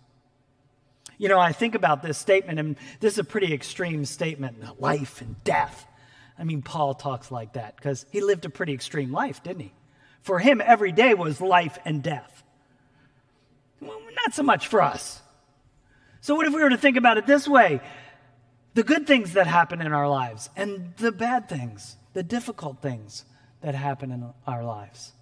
You 1.16 1.30
know, 1.30 1.40
I 1.40 1.52
think 1.52 1.74
about 1.74 2.02
this 2.02 2.18
statement, 2.18 2.58
and 2.58 2.76
this 3.00 3.14
is 3.14 3.18
a 3.18 3.24
pretty 3.24 3.54
extreme 3.54 4.04
statement 4.04 4.78
life 4.78 5.22
and 5.22 5.42
death. 5.44 5.86
I 6.38 6.44
mean, 6.44 6.60
Paul 6.60 6.92
talks 6.92 7.30
like 7.30 7.54
that 7.54 7.74
because 7.76 8.04
he 8.12 8.20
lived 8.20 8.44
a 8.44 8.50
pretty 8.50 8.74
extreme 8.74 9.12
life, 9.12 9.42
didn't 9.42 9.62
he? 9.62 9.72
For 10.22 10.38
him, 10.38 10.62
every 10.64 10.92
day 10.92 11.14
was 11.14 11.40
life 11.40 11.78
and 11.84 12.02
death. 12.02 12.42
Well, 13.80 14.00
not 14.24 14.34
so 14.34 14.42
much 14.42 14.68
for 14.68 14.80
us. 14.80 15.20
So, 16.20 16.36
what 16.36 16.46
if 16.46 16.54
we 16.54 16.62
were 16.62 16.70
to 16.70 16.76
think 16.76 16.96
about 16.96 17.18
it 17.18 17.26
this 17.26 17.48
way? 17.48 17.80
The 18.74 18.84
good 18.84 19.06
things 19.06 19.34
that 19.34 19.46
happen 19.46 19.82
in 19.82 19.92
our 19.92 20.08
lives 20.08 20.48
and 20.56 20.94
the 20.96 21.12
bad 21.12 21.48
things, 21.48 21.96
the 22.14 22.22
difficult 22.22 22.80
things 22.80 23.24
that 23.60 23.74
happen 23.74 24.12
in 24.12 24.32
our 24.46 24.64
lives. 24.64 25.12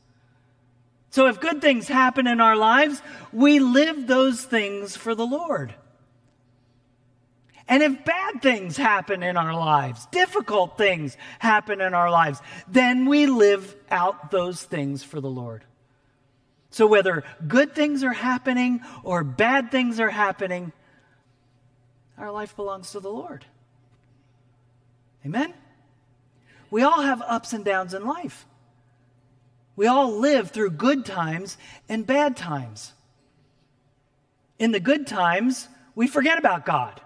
So, 1.08 1.26
if 1.26 1.40
good 1.40 1.62
things 1.62 1.88
happen 1.88 2.26
in 2.26 2.40
our 2.40 2.56
lives, 2.56 3.00
we 3.32 3.58
live 3.58 4.06
those 4.06 4.44
things 4.44 4.96
for 4.96 5.14
the 5.14 5.26
Lord. 5.26 5.74
And 7.70 7.84
if 7.84 8.04
bad 8.04 8.42
things 8.42 8.76
happen 8.76 9.22
in 9.22 9.36
our 9.36 9.54
lives, 9.54 10.06
difficult 10.06 10.76
things 10.76 11.16
happen 11.38 11.80
in 11.80 11.94
our 11.94 12.10
lives, 12.10 12.42
then 12.66 13.06
we 13.06 13.26
live 13.26 13.76
out 13.92 14.32
those 14.32 14.60
things 14.60 15.04
for 15.04 15.20
the 15.20 15.30
Lord. 15.30 15.62
So 16.70 16.88
whether 16.88 17.22
good 17.46 17.76
things 17.76 18.02
are 18.02 18.12
happening 18.12 18.80
or 19.04 19.22
bad 19.22 19.70
things 19.70 20.00
are 20.00 20.10
happening, 20.10 20.72
our 22.18 22.32
life 22.32 22.56
belongs 22.56 22.90
to 22.90 23.00
the 23.00 23.08
Lord. 23.08 23.44
Amen? 25.24 25.54
We 26.72 26.82
all 26.82 27.02
have 27.02 27.22
ups 27.22 27.52
and 27.52 27.64
downs 27.64 27.94
in 27.94 28.04
life. 28.04 28.46
We 29.76 29.86
all 29.86 30.10
live 30.18 30.50
through 30.50 30.70
good 30.70 31.06
times 31.06 31.56
and 31.88 32.04
bad 32.04 32.36
times. 32.36 32.94
In 34.58 34.72
the 34.72 34.80
good 34.80 35.06
times, 35.06 35.68
we 35.94 36.08
forget 36.08 36.36
about 36.36 36.66
God. 36.66 37.00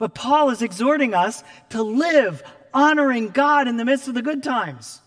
But 0.00 0.14
Paul 0.14 0.48
is 0.48 0.62
exhorting 0.62 1.12
us 1.12 1.44
to 1.68 1.82
live 1.82 2.42
honoring 2.72 3.28
God 3.28 3.68
in 3.68 3.76
the 3.76 3.84
midst 3.84 4.08
of 4.08 4.14
the 4.14 4.22
good 4.22 4.42
times. 4.42 4.98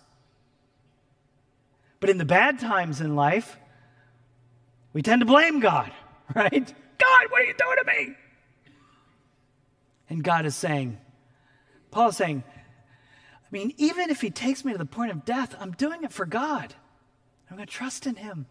But 1.99 2.11
in 2.11 2.19
the 2.19 2.25
bad 2.25 2.59
times 2.59 3.01
in 3.01 3.15
life, 3.15 3.57
we 4.93 5.01
tend 5.01 5.21
to 5.21 5.25
blame 5.25 5.59
God, 5.59 5.91
right? 6.35 6.73
God, 6.97 7.31
what 7.31 7.41
are 7.41 7.45
you 7.45 7.55
doing 7.57 7.77
to 7.79 7.85
me? 7.85 8.15
And 10.11 10.23
God 10.23 10.45
is 10.45 10.55
saying, 10.55 10.99
Paul 11.89 12.09
is 12.09 12.17
saying, 12.17 12.43
I 13.35 13.47
mean, 13.49 13.73
even 13.77 14.11
if 14.11 14.21
he 14.21 14.29
takes 14.29 14.63
me 14.63 14.73
to 14.73 14.77
the 14.77 14.85
point 14.85 15.09
of 15.09 15.25
death, 15.25 15.55
I'm 15.59 15.71
doing 15.71 16.03
it 16.03 16.13
for 16.13 16.27
God. 16.27 16.75
I'm 17.49 17.57
going 17.57 17.65
to 17.65 17.73
trust 17.73 18.05
in 18.05 18.17
him. 18.17 18.45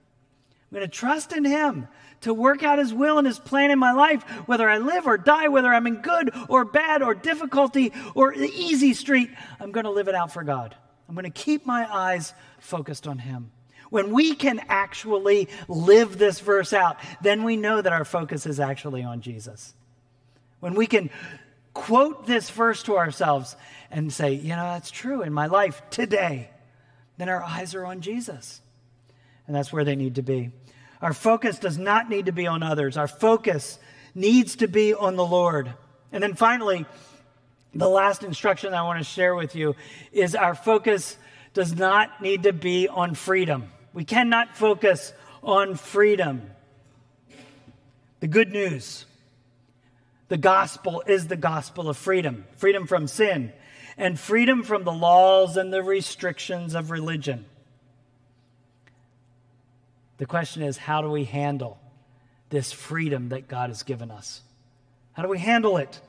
I'm 0.73 0.79
going 0.79 0.89
to 0.89 0.97
trust 0.97 1.35
in 1.35 1.45
Him 1.45 1.87
to 2.23 2.33
work 2.33 2.63
out 2.63 2.79
His 2.79 2.95
will 2.95 3.19
and 3.19 3.27
His 3.27 3.39
plan 3.39 3.71
in 3.71 3.79
my 3.79 3.93
life, 3.93 4.23
whether 4.47 4.71
I 4.71 4.79
live 4.79 5.07
or 5.07 5.19
die, 5.19 5.49
whether 5.49 5.69
I'm 5.69 5.87
in 5.87 5.97
good 5.97 6.31
or 6.49 6.65
bad 6.65 7.03
or 7.03 7.15
difficulty 7.15 7.93
or 8.15 8.35
the 8.35 8.51
easy 8.51 8.95
street. 8.95 9.29
I'm 9.61 9.71
going 9.71 9.85
to 9.85 9.91
live 9.91 10.09
it 10.09 10.15
out 10.15 10.33
for 10.33 10.43
God. 10.43 10.75
I'm 11.07 11.15
going 11.15 11.25
to 11.25 11.31
keep 11.31 11.67
my 11.67 11.87
eyes 11.95 12.33
focused 12.59 13.07
on 13.07 13.19
Him. 13.19 13.51
When 13.91 14.15
we 14.15 14.35
can 14.35 14.63
actually 14.71 15.51
live 15.69 16.17
this 16.17 16.41
verse 16.41 16.73
out, 16.73 16.97
then 17.21 17.45
we 17.45 17.57
know 17.57 17.83
that 17.83 17.93
our 17.93 18.07
focus 18.07 18.47
is 18.47 18.59
actually 18.59 19.03
on 19.03 19.21
Jesus. 19.21 19.75
When 20.61 20.73
we 20.73 20.87
can 20.87 21.11
quote 21.75 22.27
this 22.27 22.49
verse 22.49 22.83
to 22.85 22.97
ourselves 22.97 23.57
and 23.91 24.11
say, 24.11 24.33
you 24.33 24.57
know, 24.57 24.65
that's 24.65 24.91
true 24.91 25.21
in 25.21 25.35
my 25.35 25.49
life 25.49 25.83
today, 25.91 26.49
then 27.19 27.29
our 27.29 27.43
eyes 27.43 27.75
are 27.75 27.85
on 27.85 28.01
Jesus. 28.01 28.63
And 29.47 29.55
that's 29.55 29.71
where 29.71 29.85
they 29.85 29.97
need 29.97 30.15
to 30.15 30.23
be. 30.23 30.51
Our 31.03 31.13
focus 31.13 31.59
does 31.59 31.77
not 31.77 32.09
need 32.09 32.27
to 32.27 32.33
be 32.33 32.47
on 32.47 32.63
others. 32.63 32.97
Our 32.97 33.09
focus 33.09 33.79
needs 34.15 34.57
to 34.57 34.69
be 34.69 34.95
on 34.95 35.17
the 35.17 35.27
Lord. 35.27 35.75
And 36.13 36.23
then 36.23 36.35
finally, 36.35 36.87
the 37.75 37.89
last 37.89 38.23
instruction 38.23 38.73
I 38.73 38.83
want 38.83 39.01
to 39.01 39.05
share 39.05 39.35
with 39.35 39.57
you 39.57 39.75
is 40.13 40.37
our 40.37 40.55
focus 40.55 41.17
does 41.55 41.75
not 41.75 42.23
need 42.23 42.45
to 42.45 42.53
be 42.53 42.87
on 42.87 43.15
freedom. 43.15 43.71
We 43.93 44.05
cannot 44.05 44.57
focus 44.57 45.13
on 45.43 45.75
freedom. 45.75 46.51
The 48.21 48.29
good 48.29 48.53
news 48.53 49.05
The 50.29 50.39
gospel 50.39 51.03
is 51.07 51.27
the 51.27 51.37
gospel 51.37 51.91
of 51.91 51.99
freedom 51.99 52.47
freedom 52.57 52.87
from 52.87 53.07
sin, 53.07 53.53
and 53.99 54.19
freedom 54.19 54.63
from 54.63 54.85
the 54.85 54.93
laws 54.93 55.59
and 55.59 55.71
the 55.71 55.83
restrictions 55.83 56.75
of 56.75 56.91
religion. 56.91 57.45
The 60.23 60.27
question 60.27 60.63
is 60.63 60.77
how 60.77 61.03
do 61.03 61.11
we 61.11 61.25
handle 61.25 61.81
this 62.49 62.71
freedom 62.71 63.31
that 63.31 63.49
God 63.49 63.71
has 63.71 63.83
given 63.83 64.13
us? 64.13 64.41
How 65.15 65.25
do 65.25 65.29
we 65.29 65.41
handle 65.41 65.79
it? 65.79 66.01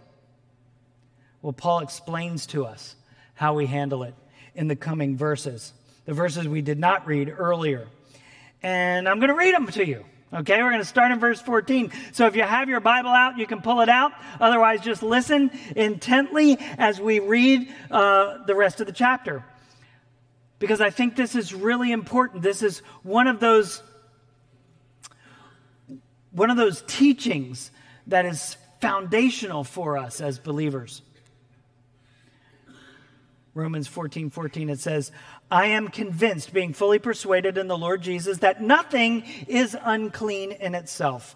Well, 1.42 1.52
Paul 1.52 1.80
explains 1.80 2.46
to 2.46 2.64
us 2.64 2.96
how 3.34 3.56
we 3.56 3.66
handle 3.66 4.04
it 4.04 4.14
in 4.54 4.68
the 4.68 4.76
coming 4.76 5.18
verses, 5.18 5.74
the 6.06 6.14
verses 6.14 6.48
we 6.48 6.62
did 6.62 6.78
not 6.78 7.08
read 7.08 7.34
earlier. 7.36 7.88
And 8.62 9.10
I'm 9.10 9.18
going 9.18 9.30
to 9.30 9.36
read 9.36 9.56
them 9.56 9.66
to 9.70 9.84
you. 9.84 10.06
Okay, 10.32 10.62
we're 10.62 10.70
going 10.70 10.84
to 10.84 10.86
start 10.86 11.12
in 11.12 11.20
verse 11.20 11.42
14. 11.42 11.92
So 12.12 12.28
if 12.28 12.36
you 12.36 12.44
have 12.44 12.70
your 12.70 12.82
Bible 12.82 13.10
out, 13.10 13.40
you 13.40 13.48
can 13.48 13.64
pull 13.64 13.82
it 13.82 13.90
out. 13.90 14.12
Otherwise, 14.40 14.82
just 14.82 15.02
listen 15.02 15.50
intently 15.76 16.60
as 16.78 17.02
we 17.02 17.20
read 17.20 17.68
uh, 17.90 18.46
the 18.46 18.54
rest 18.54 18.80
of 18.80 18.86
the 18.86 18.94
chapter. 18.94 19.44
Because 20.60 20.82
I 20.82 20.92
think 20.92 21.16
this 21.16 21.34
is 21.34 21.52
really 21.52 21.92
important. 21.92 22.44
This 22.44 22.62
is 22.62 22.84
one 23.02 23.26
of 23.26 23.40
those 23.40 23.82
one 26.34 26.50
of 26.50 26.58
those 26.58 26.84
teachings 26.88 27.72
that 28.08 28.26
is 28.26 28.58
foundational 28.82 29.64
for 29.64 29.98
us 29.98 30.20
as 30.20 30.40
believers. 30.40 31.02
Romans 33.54 33.88
14 33.88 34.30
14, 34.32 34.70
it 34.70 34.80
says, 34.80 35.12
I 35.52 35.68
am 35.68 35.88
convinced, 35.90 36.54
being 36.54 36.74
fully 36.74 36.98
persuaded 37.00 37.58
in 37.58 37.68
the 37.68 37.78
Lord 37.78 38.02
Jesus, 38.02 38.40
that 38.40 38.62
nothing 38.62 39.24
is 39.48 39.78
unclean 39.80 40.52
in 40.54 40.74
itself. 40.74 41.36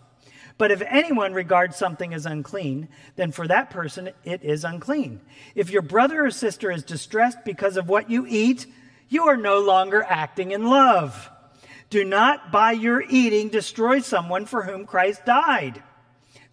But 0.57 0.71
if 0.71 0.81
anyone 0.81 1.33
regards 1.33 1.75
something 1.75 2.15
as 2.15 2.25
unclean, 2.25 2.87
then 3.15 3.31
for 3.31 3.47
that 3.47 3.69
person 3.69 4.09
it 4.23 4.43
is 4.43 4.63
unclean. 4.63 5.21
If 5.53 5.69
your 5.69 5.83
brother 5.83 6.25
or 6.25 6.31
sister 6.31 6.71
is 6.71 6.83
distressed 6.83 7.45
because 7.45 7.77
of 7.77 7.87
what 7.87 8.09
you 8.09 8.25
eat, 8.27 8.65
you 9.07 9.27
are 9.27 9.37
no 9.37 9.59
longer 9.59 10.03
acting 10.03 10.51
in 10.51 10.65
love. 10.65 11.29
Do 11.89 12.03
not 12.03 12.51
by 12.51 12.73
your 12.73 13.01
eating 13.01 13.49
destroy 13.49 13.99
someone 13.99 14.45
for 14.45 14.63
whom 14.63 14.85
Christ 14.85 15.25
died. 15.25 15.81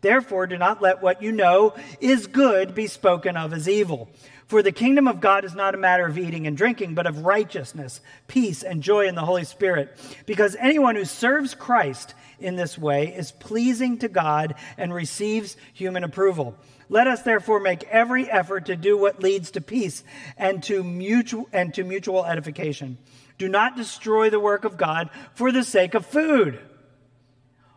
Therefore, 0.00 0.46
do 0.46 0.58
not 0.58 0.82
let 0.82 1.02
what 1.02 1.22
you 1.22 1.32
know 1.32 1.74
is 2.00 2.26
good 2.26 2.74
be 2.74 2.86
spoken 2.86 3.36
of 3.36 3.52
as 3.52 3.68
evil. 3.68 4.10
For 4.46 4.62
the 4.62 4.70
kingdom 4.70 5.08
of 5.08 5.22
God 5.22 5.44
is 5.44 5.54
not 5.54 5.74
a 5.74 5.78
matter 5.78 6.04
of 6.04 6.18
eating 6.18 6.46
and 6.46 6.56
drinking, 6.56 6.94
but 6.94 7.06
of 7.06 7.24
righteousness, 7.24 8.00
peace, 8.28 8.62
and 8.62 8.82
joy 8.82 9.06
in 9.06 9.14
the 9.14 9.24
Holy 9.24 9.44
Spirit. 9.44 9.96
Because 10.26 10.56
anyone 10.60 10.94
who 10.94 11.06
serves 11.06 11.54
Christ 11.54 12.14
in 12.38 12.56
this 12.56 12.76
way 12.76 13.14
is 13.16 13.32
pleasing 13.32 13.98
to 13.98 14.08
God 14.08 14.54
and 14.76 14.92
receives 14.92 15.56
human 15.72 16.04
approval. 16.04 16.54
Let 16.90 17.06
us 17.06 17.22
therefore 17.22 17.60
make 17.60 17.84
every 17.84 18.30
effort 18.30 18.66
to 18.66 18.76
do 18.76 18.98
what 18.98 19.22
leads 19.22 19.52
to 19.52 19.62
peace 19.62 20.04
and 20.36 20.62
to 20.64 20.84
mutual, 20.84 21.48
and 21.52 21.72
to 21.74 21.82
mutual 21.82 22.26
edification. 22.26 22.98
Do 23.38 23.48
not 23.48 23.76
destroy 23.76 24.30
the 24.30 24.40
work 24.40 24.64
of 24.64 24.76
God 24.76 25.10
for 25.34 25.50
the 25.50 25.64
sake 25.64 25.94
of 25.94 26.06
food. 26.06 26.60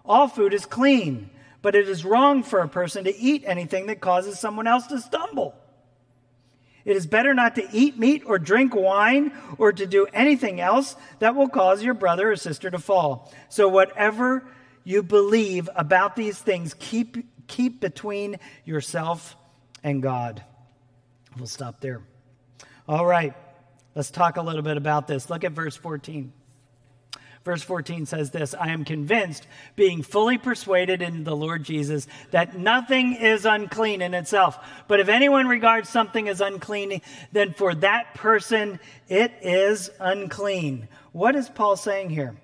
All 0.06 0.28
food 0.28 0.54
is 0.54 0.65
clean, 0.65 1.30
but 1.62 1.76
it 1.76 1.89
is 1.89 2.06
wrong 2.06 2.43
for 2.43 2.60
a 2.60 2.70
person 2.70 3.04
to 3.06 3.15
eat 3.17 3.43
anything 3.46 3.88
that 3.88 4.00
causes 4.00 4.39
someone 4.39 4.67
else 4.67 4.88
to 4.88 5.00
stumble. 5.00 5.56
It 6.86 6.96
is 6.96 7.06
better 7.06 7.34
not 7.34 7.56
to 7.56 7.67
eat 7.74 8.00
meat 8.00 8.24
or 8.26 8.39
drink 8.39 8.74
wine 8.74 9.34
or 9.58 9.74
to 9.74 9.86
do 9.86 10.08
anything 10.13 10.62
else 10.62 10.96
that 11.20 11.36
will 11.36 11.50
cause 11.50 11.84
your 11.84 11.93
brother 11.93 12.32
or 12.32 12.38
sister 12.38 12.72
to 12.72 12.80
fall. 12.80 13.34
So, 13.50 13.67
whatever 13.67 14.48
you 14.86 15.04
believe 15.04 15.70
about 15.76 16.15
these 16.15 16.39
things, 16.39 16.74
keep, 16.80 17.17
keep 17.48 17.82
between 17.82 18.38
yourself 18.63 19.36
and 19.84 20.02
God. 20.02 20.41
We'll 21.36 21.48
stop 21.48 21.82
there. 21.82 22.02
All 22.88 23.06
right, 23.06 23.34
let's 23.97 24.12
talk 24.12 24.38
a 24.38 24.41
little 24.43 24.62
bit 24.62 24.77
about 24.77 25.07
this. 25.07 25.27
Look 25.27 25.43
at 25.43 25.53
verse 25.53 25.75
14. 25.75 26.31
Verse 27.43 27.63
14 27.63 28.05
says 28.05 28.29
this 28.29 28.53
I 28.53 28.69
am 28.69 28.86
convinced, 28.86 29.47
being 29.75 30.03
fully 30.03 30.38
persuaded 30.38 31.01
in 31.01 31.23
the 31.23 31.36
Lord 31.36 31.63
Jesus, 31.63 32.05
that 32.29 32.55
nothing 32.55 33.15
is 33.15 33.45
unclean 33.45 34.03
in 34.03 34.13
itself. 34.13 34.60
But 34.88 34.99
if 34.99 35.10
anyone 35.10 35.47
regards 35.47 35.89
something 35.89 36.29
as 36.29 36.41
unclean, 36.41 37.01
then 37.31 37.53
for 37.53 37.73
that 37.75 38.13
person 38.13 38.79
it 39.10 39.33
is 39.41 39.89
unclean. 39.99 40.88
What 41.12 41.36
is 41.36 41.49
Paul 41.49 41.75
saying 41.75 42.12
here? 42.12 42.36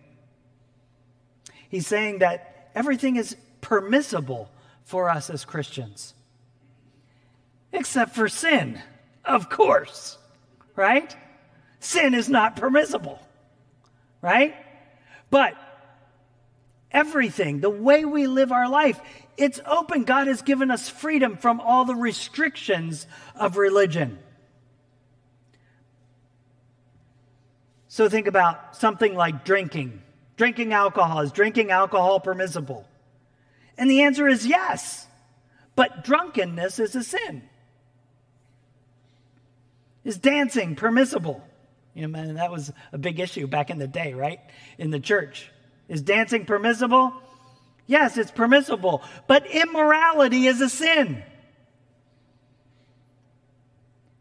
He's 1.69 1.85
saying 1.85 2.19
that 2.19 2.71
everything 2.73 3.15
is 3.15 3.35
permissible 3.61 4.49
for 4.85 5.07
us 5.07 5.29
as 5.29 5.45
Christians, 5.45 6.15
except 7.71 8.15
for 8.15 8.27
sin, 8.27 8.81
of 9.23 9.49
course, 9.49 10.17
right? 10.75 11.15
Sin 11.83 12.13
is 12.13 12.29
not 12.29 12.55
permissible, 12.55 13.19
right? 14.21 14.55
But 15.29 15.53
everything, 16.91 17.59
the 17.59 17.69
way 17.69 18.05
we 18.05 18.25
live 18.25 18.53
our 18.53 18.69
life, 18.69 19.01
it's 19.35 19.59
open. 19.65 20.05
God 20.05 20.27
has 20.27 20.41
given 20.43 20.71
us 20.71 20.87
freedom 20.87 21.35
from 21.35 21.59
all 21.59 21.83
the 21.83 21.93
restrictions 21.93 23.05
of 23.35 23.57
religion. 23.57 24.17
So 27.89 28.07
think 28.07 28.27
about 28.27 28.77
something 28.77 29.13
like 29.13 29.43
drinking. 29.43 30.01
Drinking 30.37 30.71
alcohol. 30.71 31.19
Is 31.19 31.33
drinking 31.33 31.69
alcohol 31.71 32.21
permissible? 32.21 32.87
And 33.77 33.91
the 33.91 34.03
answer 34.03 34.25
is 34.25 34.47
yes. 34.47 35.05
But 35.75 36.05
drunkenness 36.05 36.79
is 36.79 36.95
a 36.95 37.03
sin. 37.03 37.43
Is 40.05 40.17
dancing 40.17 40.77
permissible? 40.77 41.45
You 41.93 42.07
know, 42.07 42.33
that 42.33 42.51
was 42.51 42.71
a 42.91 42.97
big 42.97 43.19
issue 43.19 43.47
back 43.47 43.69
in 43.69 43.77
the 43.77 43.87
day, 43.87 44.13
right? 44.13 44.39
In 44.77 44.89
the 44.89 44.99
church. 44.99 45.49
Is 45.87 46.01
dancing 46.01 46.45
permissible? 46.45 47.13
Yes, 47.85 48.17
it's 48.17 48.31
permissible, 48.31 49.03
but 49.27 49.45
immorality 49.45 50.47
is 50.47 50.61
a 50.61 50.69
sin. 50.69 51.21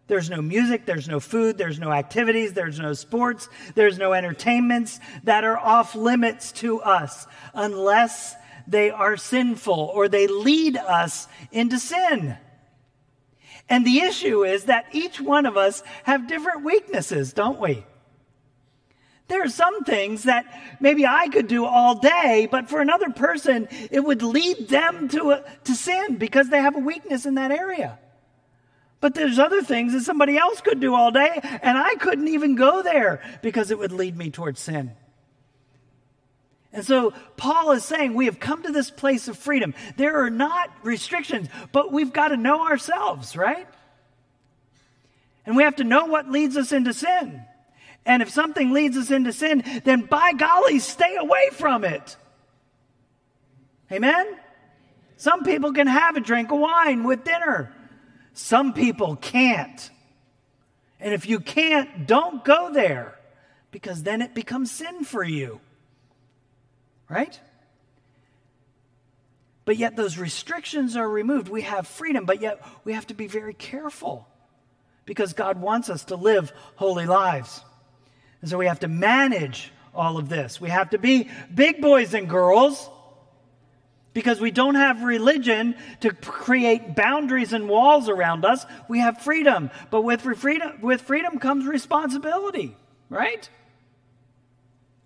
There's 0.09 0.29
no 0.29 0.43
music, 0.43 0.85
there's 0.85 1.09
no 1.09 1.21
food, 1.21 1.57
there's 1.57 1.79
no 1.79 1.93
activities, 1.93 2.53
there's 2.53 2.79
no 2.79 2.93
sports, 2.93 3.49
there's 3.75 3.99
no 3.99 4.13
entertainments 4.13 5.01
that 5.25 5.45
are 5.45 5.57
off 5.57 5.95
limits 5.95 6.53
to 6.53 6.83
us 6.83 7.27
unless 7.55 8.35
they 8.67 8.91
are 8.91 9.17
sinful 9.17 9.91
or 9.95 10.09
they 10.09 10.27
lead 10.27 10.77
us 10.77 11.29
into 11.53 11.79
sin. 11.79 12.37
And 13.68 13.87
the 13.87 14.01
issue 14.01 14.44
is 14.44 14.64
that 14.64 14.87
each 14.92 15.20
one 15.20 15.46
of 15.46 15.57
us 15.57 15.83
have 16.05 16.29
different 16.29 16.64
weaknesses, 16.64 17.33
don't 17.33 17.61
we? 17.61 17.85
There 19.29 19.42
are 19.42 19.48
some 19.48 19.85
things 19.85 20.25
that 20.25 20.44
maybe 20.81 21.07
I 21.07 21.29
could 21.29 21.48
do 21.48 21.64
all 21.64 21.94
day, 21.94 22.48
but 22.51 22.68
for 22.68 22.81
another 22.81 23.11
person, 23.11 23.68
it 23.90 24.01
would 24.01 24.22
lead 24.22 24.68
them 24.68 25.09
to, 25.09 25.31
a, 25.31 25.44
to 25.64 25.75
sin 25.75 26.16
because 26.16 26.51
they 26.51 26.61
have 26.61 26.77
a 26.77 26.81
weakness 26.81 27.25
in 27.25 27.37
that 27.37 27.51
area. 27.51 27.98
But 29.01 29.14
there's 29.14 29.38
other 29.38 29.62
things 29.62 29.94
that 29.94 30.03
somebody 30.03 30.37
else 30.37 30.61
could 30.61 30.81
do 30.81 30.94
all 30.94 31.11
day, 31.11 31.40
and 31.62 31.79
I 31.79 31.94
couldn't 31.94 32.29
even 32.29 32.57
go 32.57 32.83
there 32.83 33.22
because 33.42 33.70
it 33.70 33.79
would 33.79 33.92
lead 33.92 34.16
me 34.16 34.31
towards 34.31 34.61
sin. 34.61 34.92
And 36.73 36.85
so 36.85 37.13
Paul 37.37 37.73
is 37.73 37.85
saying 37.85 38.15
we 38.15 38.25
have 38.27 38.41
come 38.41 38.63
to 38.63 38.73
this 38.73 38.91
place 38.91 39.29
of 39.29 39.37
freedom. 39.37 39.75
There 39.97 40.25
are 40.25 40.31
not 40.31 40.71
restrictions, 40.83 41.49
but 41.71 41.93
we've 41.93 42.13
got 42.13 42.29
to 42.29 42.37
know 42.37 42.67
ourselves, 42.67 43.37
right? 43.37 43.69
And 45.45 45.57
we 45.57 45.65
have 45.65 45.77
to 45.77 45.85
know 45.85 46.07
what 46.07 46.31
leads 46.31 46.57
us 46.57 46.73
into 46.73 46.95
sin. 46.95 47.45
And 48.07 48.23
if 48.23 48.31
something 48.31 48.73
leads 48.73 48.97
us 48.97 49.11
into 49.11 49.33
sin, 49.33 49.63
then 49.85 50.03
by 50.03 50.33
golly, 50.33 50.79
stay 50.79 51.17
away 51.17 51.51
from 51.53 51.85
it. 51.85 52.17
Amen? 53.91 54.27
Some 55.17 55.45
people 55.45 55.73
can 55.73 55.87
have 55.87 56.17
a 56.17 56.21
drink 56.21 56.51
of 56.51 56.59
wine 56.59 57.05
with 57.05 57.23
dinner, 57.23 57.73
some 58.33 58.73
people 58.73 59.17
can't. 59.17 59.91
And 60.99 61.13
if 61.13 61.27
you 61.27 61.41
can't, 61.41 62.07
don't 62.07 62.45
go 62.45 62.73
there 62.73 63.19
because 63.73 64.05
then 64.05 64.23
it 64.23 64.35
becomes 64.35 64.71
sin 64.71 65.05
for 65.05 65.25
you 65.25 65.61
right? 67.12 67.38
But 69.64 69.77
yet 69.77 69.96
those 69.96 70.18
restrictions 70.18 70.96
are 70.96 71.09
removed. 71.09 71.48
We 71.48 71.62
have 71.62 71.87
freedom, 71.87 72.25
but 72.25 72.40
yet 72.40 72.64
we 72.85 72.94
have 72.94 73.07
to 73.09 73.14
be 73.14 73.27
very 73.27 73.55
careful 73.55 74.27
because 75.05 75.35
God 75.35 75.61
wants 75.61 75.90
us 75.90 76.07
to 76.07 76.16
live 76.16 76.53
holy 76.77 77.07
lives. 77.07 77.61
And 78.40 78.51
so 78.51 78.59
we 78.59 78.66
have 78.66 78.81
to 78.81 78.88
manage 78.88 79.70
all 79.94 80.16
of 80.16 80.29
this. 80.29 80.61
We 80.61 80.70
have 80.70 80.90
to 80.90 80.98
be 80.98 81.29
big 81.55 81.81
boys 81.81 82.14
and 82.14 82.29
girls 82.29 82.88
because 84.14 84.40
we 84.40 84.51
don't 84.51 84.75
have 84.75 85.03
religion 85.03 85.75
to 86.01 86.12
create 86.12 86.96
boundaries 86.96 87.53
and 87.53 87.68
walls 87.68 88.09
around 88.09 88.44
us. 88.44 88.64
We 88.88 89.01
have 89.01 89.18
freedom. 89.18 89.70
But 89.90 90.03
with 90.03 90.22
freedom, 90.22 90.81
with 90.81 91.03
freedom 91.03 91.38
comes 91.38 91.66
responsibility, 91.66 92.77
right? 93.11 93.48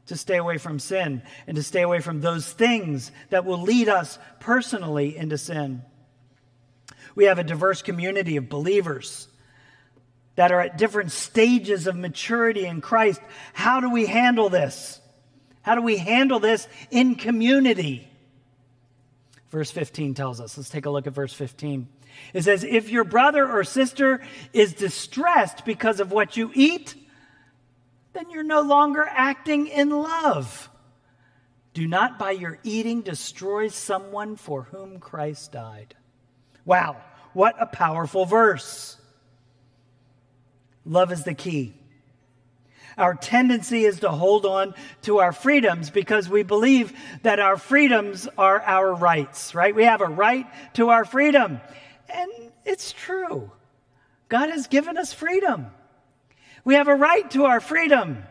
To 0.06 0.16
stay 0.16 0.36
away 0.36 0.58
from 0.58 0.78
sin 0.78 1.22
and 1.46 1.56
to 1.56 1.62
stay 1.62 1.82
away 1.82 2.00
from 2.00 2.20
those 2.20 2.50
things 2.50 3.10
that 3.30 3.44
will 3.44 3.60
lead 3.60 3.88
us 3.88 4.18
personally 4.40 5.16
into 5.16 5.38
sin. 5.38 5.82
We 7.14 7.24
have 7.24 7.38
a 7.38 7.44
diverse 7.44 7.82
community 7.82 8.36
of 8.36 8.48
believers 8.48 9.28
that 10.36 10.52
are 10.52 10.60
at 10.60 10.78
different 10.78 11.12
stages 11.12 11.86
of 11.86 11.96
maturity 11.96 12.66
in 12.66 12.80
Christ. 12.80 13.20
How 13.54 13.80
do 13.80 13.90
we 13.90 14.06
handle 14.06 14.48
this? 14.48 15.00
How 15.62 15.74
do 15.74 15.82
we 15.82 15.96
handle 15.96 16.38
this 16.38 16.68
in 16.90 17.16
community? 17.16 18.08
Verse 19.50 19.70
15 19.70 20.14
tells 20.14 20.40
us. 20.40 20.56
Let's 20.56 20.68
take 20.68 20.86
a 20.86 20.90
look 20.90 21.06
at 21.06 21.14
verse 21.14 21.32
15. 21.32 21.88
It 22.34 22.44
says, 22.44 22.64
If 22.64 22.90
your 22.90 23.04
brother 23.04 23.50
or 23.50 23.64
sister 23.64 24.20
is 24.52 24.74
distressed 24.74 25.64
because 25.64 26.00
of 26.00 26.12
what 26.12 26.36
you 26.36 26.50
eat, 26.54 26.94
then 28.16 28.30
you're 28.30 28.42
no 28.42 28.62
longer 28.62 29.06
acting 29.08 29.66
in 29.66 29.90
love. 29.90 30.70
Do 31.74 31.86
not 31.86 32.18
by 32.18 32.30
your 32.30 32.58
eating 32.64 33.02
destroy 33.02 33.68
someone 33.68 34.36
for 34.36 34.62
whom 34.62 34.98
Christ 34.98 35.52
died. 35.52 35.94
Wow, 36.64 36.96
what 37.34 37.54
a 37.60 37.66
powerful 37.66 38.24
verse. 38.24 38.96
Love 40.86 41.12
is 41.12 41.24
the 41.24 41.34
key. 41.34 41.74
Our 42.96 43.14
tendency 43.14 43.84
is 43.84 44.00
to 44.00 44.10
hold 44.10 44.46
on 44.46 44.74
to 45.02 45.18
our 45.18 45.32
freedoms 45.32 45.90
because 45.90 46.30
we 46.30 46.42
believe 46.42 46.98
that 47.22 47.40
our 47.40 47.58
freedoms 47.58 48.26
are 48.38 48.62
our 48.62 48.94
rights, 48.94 49.54
right? 49.54 49.74
We 49.74 49.84
have 49.84 50.00
a 50.00 50.06
right 50.06 50.46
to 50.74 50.88
our 50.88 51.04
freedom. 51.04 51.60
And 52.08 52.30
it's 52.64 52.92
true. 52.92 53.50
God 54.30 54.48
has 54.48 54.66
given 54.66 54.96
us 54.96 55.12
freedom. 55.12 55.66
We 56.66 56.74
have 56.74 56.88
a 56.88 56.96
right 56.96 57.30
to 57.30 57.44
our 57.44 57.60
freedom. 57.60 58.24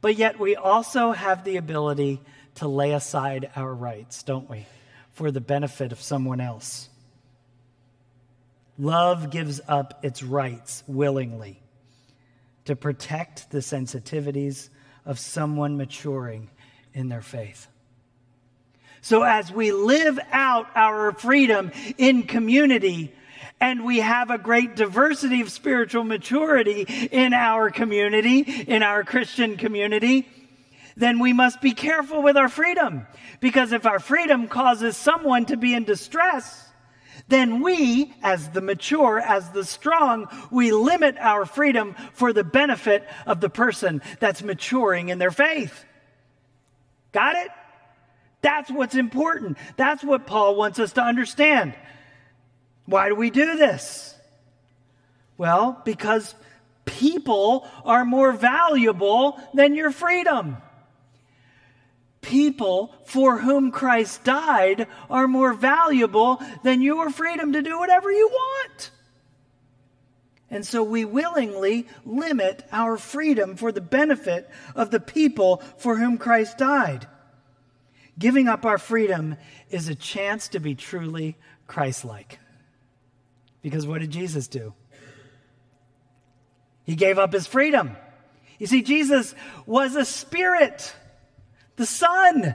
But 0.00 0.16
yet 0.16 0.40
we 0.40 0.56
also 0.56 1.12
have 1.12 1.44
the 1.44 1.58
ability 1.58 2.22
to 2.54 2.66
lay 2.66 2.92
aside 2.92 3.50
our 3.54 3.74
rights, 3.74 4.22
don't 4.22 4.48
we? 4.48 4.66
For 5.12 5.30
the 5.30 5.42
benefit 5.42 5.92
of 5.92 6.00
someone 6.00 6.40
else. 6.40 6.88
Love 8.78 9.30
gives 9.30 9.60
up 9.68 10.02
its 10.02 10.22
rights 10.22 10.82
willingly 10.86 11.60
to 12.64 12.74
protect 12.74 13.50
the 13.50 13.58
sensitivities 13.58 14.70
of 15.04 15.18
someone 15.18 15.76
maturing 15.76 16.48
in 16.94 17.10
their 17.10 17.20
faith. 17.20 17.66
So, 19.02 19.22
as 19.22 19.52
we 19.52 19.72
live 19.72 20.18
out 20.32 20.66
our 20.74 21.12
freedom 21.12 21.72
in 21.98 22.22
community, 22.22 23.12
and 23.60 23.84
we 23.84 23.98
have 23.98 24.30
a 24.30 24.38
great 24.38 24.76
diversity 24.76 25.40
of 25.40 25.50
spiritual 25.50 26.04
maturity 26.04 26.82
in 27.10 27.32
our 27.34 27.70
community, 27.70 28.40
in 28.40 28.82
our 28.82 29.04
Christian 29.04 29.56
community, 29.56 30.28
then 30.96 31.18
we 31.18 31.32
must 31.32 31.60
be 31.60 31.72
careful 31.72 32.22
with 32.22 32.36
our 32.36 32.48
freedom. 32.48 33.06
Because 33.40 33.72
if 33.72 33.86
our 33.86 33.98
freedom 33.98 34.48
causes 34.48 34.96
someone 34.96 35.46
to 35.46 35.56
be 35.56 35.74
in 35.74 35.84
distress, 35.84 36.68
then 37.28 37.62
we, 37.62 38.12
as 38.22 38.50
the 38.50 38.60
mature, 38.60 39.18
as 39.18 39.50
the 39.50 39.64
strong, 39.64 40.26
we 40.50 40.72
limit 40.72 41.16
our 41.18 41.46
freedom 41.46 41.94
for 42.12 42.32
the 42.32 42.44
benefit 42.44 43.06
of 43.26 43.40
the 43.40 43.50
person 43.50 44.02
that's 44.18 44.42
maturing 44.42 45.08
in 45.08 45.18
their 45.18 45.30
faith. 45.30 45.84
Got 47.12 47.36
it? 47.36 47.50
That's 48.42 48.70
what's 48.70 48.94
important. 48.94 49.58
That's 49.76 50.02
what 50.02 50.26
Paul 50.26 50.56
wants 50.56 50.78
us 50.78 50.92
to 50.94 51.02
understand. 51.02 51.74
Why 52.90 53.08
do 53.08 53.14
we 53.14 53.30
do 53.30 53.56
this? 53.56 54.14
Well, 55.38 55.80
because 55.84 56.34
people 56.84 57.66
are 57.84 58.04
more 58.04 58.32
valuable 58.32 59.40
than 59.54 59.74
your 59.74 59.90
freedom 59.90 60.58
people 62.20 62.94
for 63.04 63.38
whom 63.38 63.70
Christ 63.70 64.24
died 64.24 64.86
are 65.08 65.28
more 65.28 65.54
valuable 65.54 66.40
than 66.62 66.82
your 66.82 67.10
freedom 67.10 67.52
to 67.52 67.62
do 67.62 67.78
whatever 67.78 68.10
you 68.10 68.28
want. 68.28 68.90
And 70.50 70.66
so 70.66 70.82
we 70.82 71.04
willingly 71.04 71.86
limit 72.04 72.66
our 72.72 72.96
freedom 72.96 73.56
for 73.56 73.70
the 73.70 73.80
benefit 73.80 74.50
of 74.74 74.90
the 74.90 75.00
people 75.00 75.58
for 75.78 75.96
whom 75.96 76.18
Christ 76.18 76.58
died. 76.58 77.06
Giving 78.18 78.48
up 78.48 78.66
our 78.66 78.78
freedom 78.78 79.36
is 79.70 79.88
a 79.88 79.94
chance 79.94 80.48
to 80.48 80.60
be 80.60 80.74
truly 80.74 81.36
Christ 81.68 82.04
like. 82.04 82.40
Because 83.62 83.86
what 83.86 84.00
did 84.00 84.10
Jesus 84.10 84.48
do? 84.48 84.74
He 86.84 86.96
gave 86.96 87.18
up 87.18 87.32
his 87.32 87.46
freedom. 87.46 87.96
You 88.58 88.66
see, 88.66 88.82
Jesus 88.82 89.34
was 89.66 89.96
a 89.96 90.04
spirit 90.04 90.94
the 91.76 91.86
Son, 91.86 92.54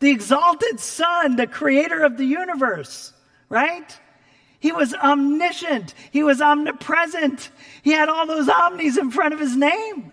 the 0.00 0.10
exalted 0.10 0.80
Son, 0.80 1.36
the 1.36 1.46
creator 1.46 2.02
of 2.02 2.16
the 2.16 2.24
universe, 2.24 3.12
right? 3.50 4.00
He 4.58 4.72
was 4.72 4.94
omniscient. 4.94 5.92
He 6.10 6.22
was 6.22 6.40
omnipresent. 6.40 7.50
He 7.82 7.90
had 7.90 8.08
all 8.08 8.26
those 8.26 8.48
omnis 8.48 8.96
in 8.96 9.10
front 9.10 9.34
of 9.34 9.40
his 9.40 9.54
name. 9.54 10.12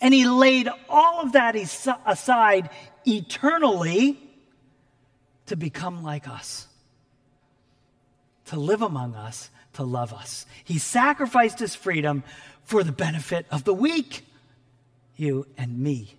And 0.00 0.14
he 0.14 0.28
laid 0.28 0.68
all 0.88 1.22
of 1.22 1.32
that 1.32 1.56
aside 1.56 2.70
eternally 3.04 4.20
to 5.46 5.56
become 5.56 6.04
like 6.04 6.28
us, 6.28 6.68
to 8.50 8.58
live 8.58 8.82
among 8.82 9.14
us, 9.14 9.48
to 9.74 9.84
love 9.84 10.12
us. 10.12 10.44
He 10.64 10.78
sacrificed 10.78 11.60
his 11.60 11.76
freedom 11.76 12.24
for 12.64 12.82
the 12.82 12.90
benefit 12.90 13.46
of 13.48 13.62
the 13.62 13.72
weak, 13.72 14.26
you 15.14 15.46
and 15.56 15.78
me. 15.78 16.16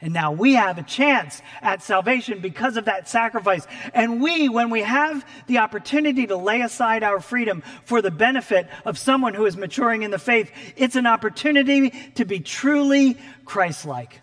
And 0.00 0.12
now 0.12 0.32
we 0.32 0.54
have 0.54 0.76
a 0.76 0.82
chance 0.82 1.40
at 1.62 1.80
salvation 1.80 2.40
because 2.40 2.76
of 2.76 2.86
that 2.86 3.08
sacrifice. 3.08 3.64
And 3.94 4.20
we, 4.20 4.48
when 4.48 4.68
we 4.68 4.82
have 4.82 5.24
the 5.46 5.58
opportunity 5.58 6.26
to 6.26 6.36
lay 6.36 6.60
aside 6.60 7.04
our 7.04 7.20
freedom 7.20 7.62
for 7.84 8.02
the 8.02 8.10
benefit 8.10 8.68
of 8.84 8.98
someone 8.98 9.34
who 9.34 9.46
is 9.46 9.56
maturing 9.56 10.02
in 10.02 10.10
the 10.10 10.18
faith, 10.18 10.50
it's 10.76 10.96
an 10.96 11.06
opportunity 11.06 11.90
to 12.16 12.24
be 12.24 12.40
truly 12.40 13.16
Christ 13.44 13.86
like. 13.86 14.22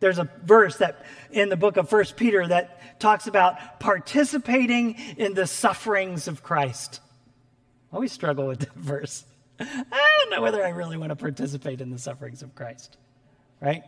There's 0.00 0.18
a 0.18 0.28
verse 0.44 0.76
that 0.76 1.06
in 1.30 1.48
the 1.48 1.56
book 1.56 1.78
of 1.78 1.88
First 1.88 2.16
Peter 2.16 2.46
that 2.46 2.75
talks 2.98 3.26
about 3.26 3.80
participating 3.80 4.96
in 5.16 5.34
the 5.34 5.46
sufferings 5.46 6.28
of 6.28 6.42
Christ. 6.42 7.00
I 7.92 7.96
always 7.96 8.12
struggle 8.12 8.46
with 8.46 8.58
that 8.60 8.74
verse. 8.74 9.24
I 9.58 10.18
don't 10.20 10.30
know 10.30 10.42
whether 10.42 10.64
I 10.64 10.70
really 10.70 10.96
want 10.96 11.10
to 11.10 11.16
participate 11.16 11.80
in 11.80 11.90
the 11.90 11.98
sufferings 11.98 12.42
of 12.42 12.54
Christ 12.54 12.96
right? 13.60 13.82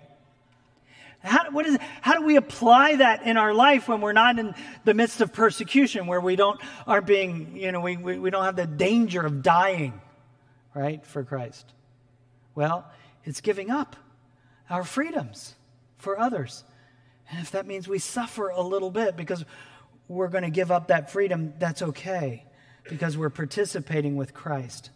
How, 1.20 1.50
what 1.50 1.66
is, 1.66 1.78
how 2.00 2.14
do 2.14 2.24
we 2.24 2.36
apply 2.36 2.96
that 2.96 3.24
in 3.24 3.36
our 3.36 3.52
life 3.52 3.88
when 3.88 4.00
we're 4.00 4.12
not 4.12 4.38
in 4.38 4.54
the 4.84 4.94
midst 4.94 5.20
of 5.20 5.32
persecution, 5.32 6.06
where 6.06 6.20
we 6.20 6.36
don't 6.36 6.60
aren't 6.86 7.06
being, 7.06 7.56
you 7.56 7.72
know, 7.72 7.80
we, 7.80 7.96
we, 7.96 8.18
we 8.18 8.30
don't 8.30 8.44
have 8.44 8.56
the 8.56 8.66
danger 8.66 9.26
of 9.26 9.42
dying, 9.42 10.00
right, 10.74 11.04
for 11.04 11.24
Christ? 11.24 11.72
Well, 12.54 12.88
it's 13.24 13.40
giving 13.40 13.70
up 13.70 13.96
our 14.70 14.84
freedoms 14.84 15.54
for 15.98 16.18
others. 16.18 16.62
And 17.30 17.40
if 17.40 17.50
that 17.50 17.66
means 17.66 17.86
we 17.86 17.98
suffer 17.98 18.48
a 18.48 18.62
little 18.62 18.90
bit 18.90 19.16
because 19.16 19.44
we're 20.08 20.28
going 20.28 20.44
to 20.44 20.50
give 20.50 20.70
up 20.70 20.88
that 20.88 21.10
freedom, 21.10 21.52
that's 21.58 21.82
okay 21.82 22.44
because 22.88 23.16
we're 23.16 23.30
participating 23.30 24.16
with 24.16 24.32
Christ. 24.32 24.90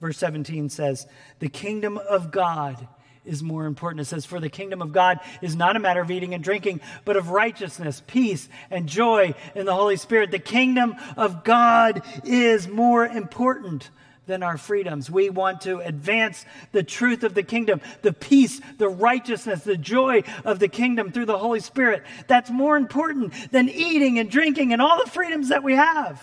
Verse 0.00 0.18
17 0.18 0.70
says, 0.70 1.06
The 1.40 1.48
kingdom 1.48 1.98
of 1.98 2.30
God 2.30 2.88
is 3.24 3.42
more 3.42 3.66
important. 3.66 4.00
It 4.00 4.06
says, 4.06 4.24
For 4.24 4.40
the 4.40 4.48
kingdom 4.48 4.80
of 4.80 4.92
God 4.92 5.20
is 5.42 5.54
not 5.54 5.76
a 5.76 5.80
matter 5.80 6.00
of 6.00 6.10
eating 6.10 6.34
and 6.34 6.42
drinking, 6.42 6.80
but 7.04 7.16
of 7.16 7.30
righteousness, 7.30 8.02
peace, 8.06 8.48
and 8.70 8.88
joy 8.88 9.34
in 9.54 9.66
the 9.66 9.74
Holy 9.74 9.96
Spirit. 9.96 10.30
The 10.30 10.38
kingdom 10.38 10.94
of 11.16 11.44
God 11.44 12.02
is 12.24 12.68
more 12.68 13.06
important 13.06 13.90
than 14.28 14.44
our 14.44 14.56
freedoms. 14.56 15.10
We 15.10 15.30
want 15.30 15.62
to 15.62 15.80
advance 15.80 16.44
the 16.70 16.84
truth 16.84 17.24
of 17.24 17.34
the 17.34 17.42
kingdom, 17.42 17.80
the 18.02 18.12
peace, 18.12 18.60
the 18.76 18.88
righteousness, 18.88 19.64
the 19.64 19.76
joy 19.76 20.22
of 20.44 20.60
the 20.60 20.68
kingdom 20.68 21.10
through 21.10 21.26
the 21.26 21.38
Holy 21.38 21.60
Spirit. 21.60 22.04
That's 22.28 22.50
more 22.50 22.76
important 22.76 23.32
than 23.50 23.68
eating 23.68 24.18
and 24.20 24.30
drinking 24.30 24.72
and 24.72 24.80
all 24.80 25.02
the 25.02 25.10
freedoms 25.10 25.48
that 25.48 25.64
we 25.64 25.74
have. 25.74 26.22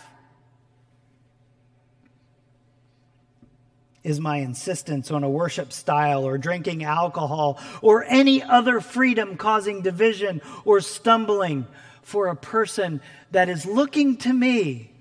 is 4.03 4.19
my 4.19 4.37
insistence 4.37 5.09
on 5.09 5.23
a 5.23 5.29
worship 5.29 5.73
style 5.73 6.27
or 6.27 6.37
drinking 6.37 6.83
alcohol 6.83 7.59
or 7.81 8.05
any 8.07 8.43
other 8.43 8.79
freedom 8.79 9.35
causing 9.35 9.81
division 9.81 10.43
or 10.63 10.79
stumbling 10.79 11.65
for 12.03 12.27
a 12.27 12.35
person 12.35 13.01
that 13.31 13.49
is 13.49 13.65
looking 13.65 14.15
to 14.15 14.31
me 14.31 14.91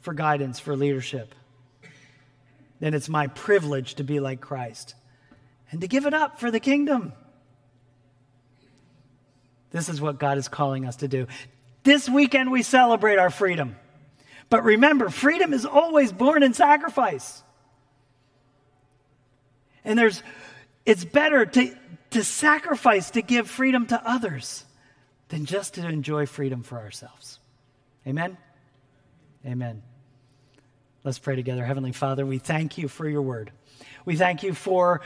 for 0.00 0.14
guidance, 0.14 0.58
for 0.58 0.74
leadership, 0.74 1.34
then 2.82 2.94
it's 2.94 3.08
my 3.08 3.28
privilege 3.28 3.94
to 3.94 4.02
be 4.02 4.18
like 4.18 4.40
Christ 4.40 4.96
and 5.70 5.80
to 5.82 5.86
give 5.86 6.04
it 6.04 6.14
up 6.14 6.40
for 6.40 6.50
the 6.50 6.58
kingdom. 6.58 7.12
This 9.70 9.88
is 9.88 10.00
what 10.00 10.18
God 10.18 10.36
is 10.36 10.48
calling 10.48 10.84
us 10.84 10.96
to 10.96 11.06
do. 11.06 11.28
This 11.84 12.08
weekend, 12.08 12.50
we 12.50 12.62
celebrate 12.62 13.20
our 13.20 13.30
freedom. 13.30 13.76
But 14.50 14.64
remember, 14.64 15.10
freedom 15.10 15.52
is 15.52 15.64
always 15.64 16.12
born 16.12 16.42
in 16.42 16.54
sacrifice. 16.54 17.44
And 19.84 19.96
there's, 19.96 20.20
it's 20.84 21.04
better 21.04 21.46
to, 21.46 21.76
to 22.10 22.24
sacrifice 22.24 23.12
to 23.12 23.22
give 23.22 23.48
freedom 23.48 23.86
to 23.86 24.02
others 24.04 24.64
than 25.28 25.44
just 25.44 25.74
to 25.74 25.88
enjoy 25.88 26.26
freedom 26.26 26.64
for 26.64 26.78
ourselves. 26.80 27.38
Amen? 28.08 28.36
Amen. 29.46 29.84
Let's 31.04 31.18
pray 31.18 31.34
together. 31.34 31.64
Heavenly 31.64 31.92
Father, 31.92 32.24
we 32.24 32.38
thank 32.38 32.78
you 32.78 32.88
for 32.88 33.08
your 33.08 33.22
word. 33.22 33.50
We 34.04 34.16
thank 34.16 34.42
you 34.42 34.54
for 34.54 35.00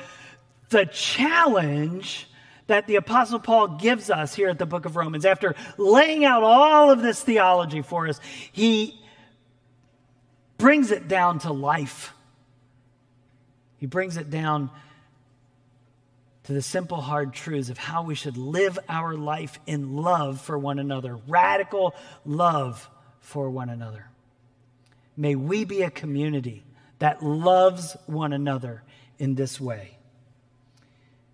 the 0.68 0.84
challenge 0.84 2.28
that 2.66 2.86
the 2.86 2.97
Apostle 2.97 3.38
Paul 3.38 3.68
gives 3.78 4.11
us 4.11 4.34
here 4.34 4.49
at 4.49 4.59
the 4.59 4.66
book 4.66 4.84
of 4.84 4.97
Romans. 4.97 5.24
After 5.24 5.55
laying 5.78 6.24
out 6.24 6.42
all 6.42 6.90
of 6.90 7.01
this 7.01 7.22
theology 7.22 7.80
for 7.80 8.09
us, 8.09 8.20
he 8.53 9.01
brings 10.59 10.90
it 10.90 11.09
down 11.09 11.38
to 11.40 11.53
life. 11.53 12.12
He 13.78 13.86
brings 13.86 14.16
it 14.16 14.30
down 14.30 14.70
to 16.44 16.53
the 16.53 16.62
simple, 16.62 17.01
hard 17.01 17.32
truths 17.32 17.70
of 17.70 17.78
how 17.78 18.03
we 18.03 18.14
should 18.14 18.36
live 18.36 18.78
our 18.88 19.14
life 19.14 19.59
in 19.66 19.97
love 19.97 20.40
for 20.40 20.59
one 20.59 20.78
another, 20.78 21.16
radical 21.28 21.94
love 22.24 22.88
for 23.20 23.51
one 23.51 23.68
another. 23.68 24.07
May 25.17 25.35
we 25.35 25.64
be 25.64 25.83
a 25.83 25.91
community 25.91 26.64
that 26.99 27.23
loves 27.23 27.97
one 28.07 28.33
another 28.33 28.83
in 29.19 29.35
this 29.35 29.61
way 29.61 29.99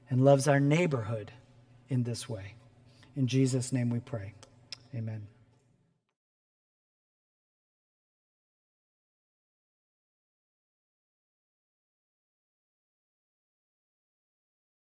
and 0.09 0.25
loves 0.25 0.47
our 0.47 0.61
neighborhood 0.61 1.33
in 1.89 2.03
this 2.05 2.29
way. 2.29 2.55
In 3.17 3.27
Jesus' 3.27 3.73
name 3.73 3.91
we 3.91 4.01
pray. 4.01 4.35
Amen. 4.95 5.27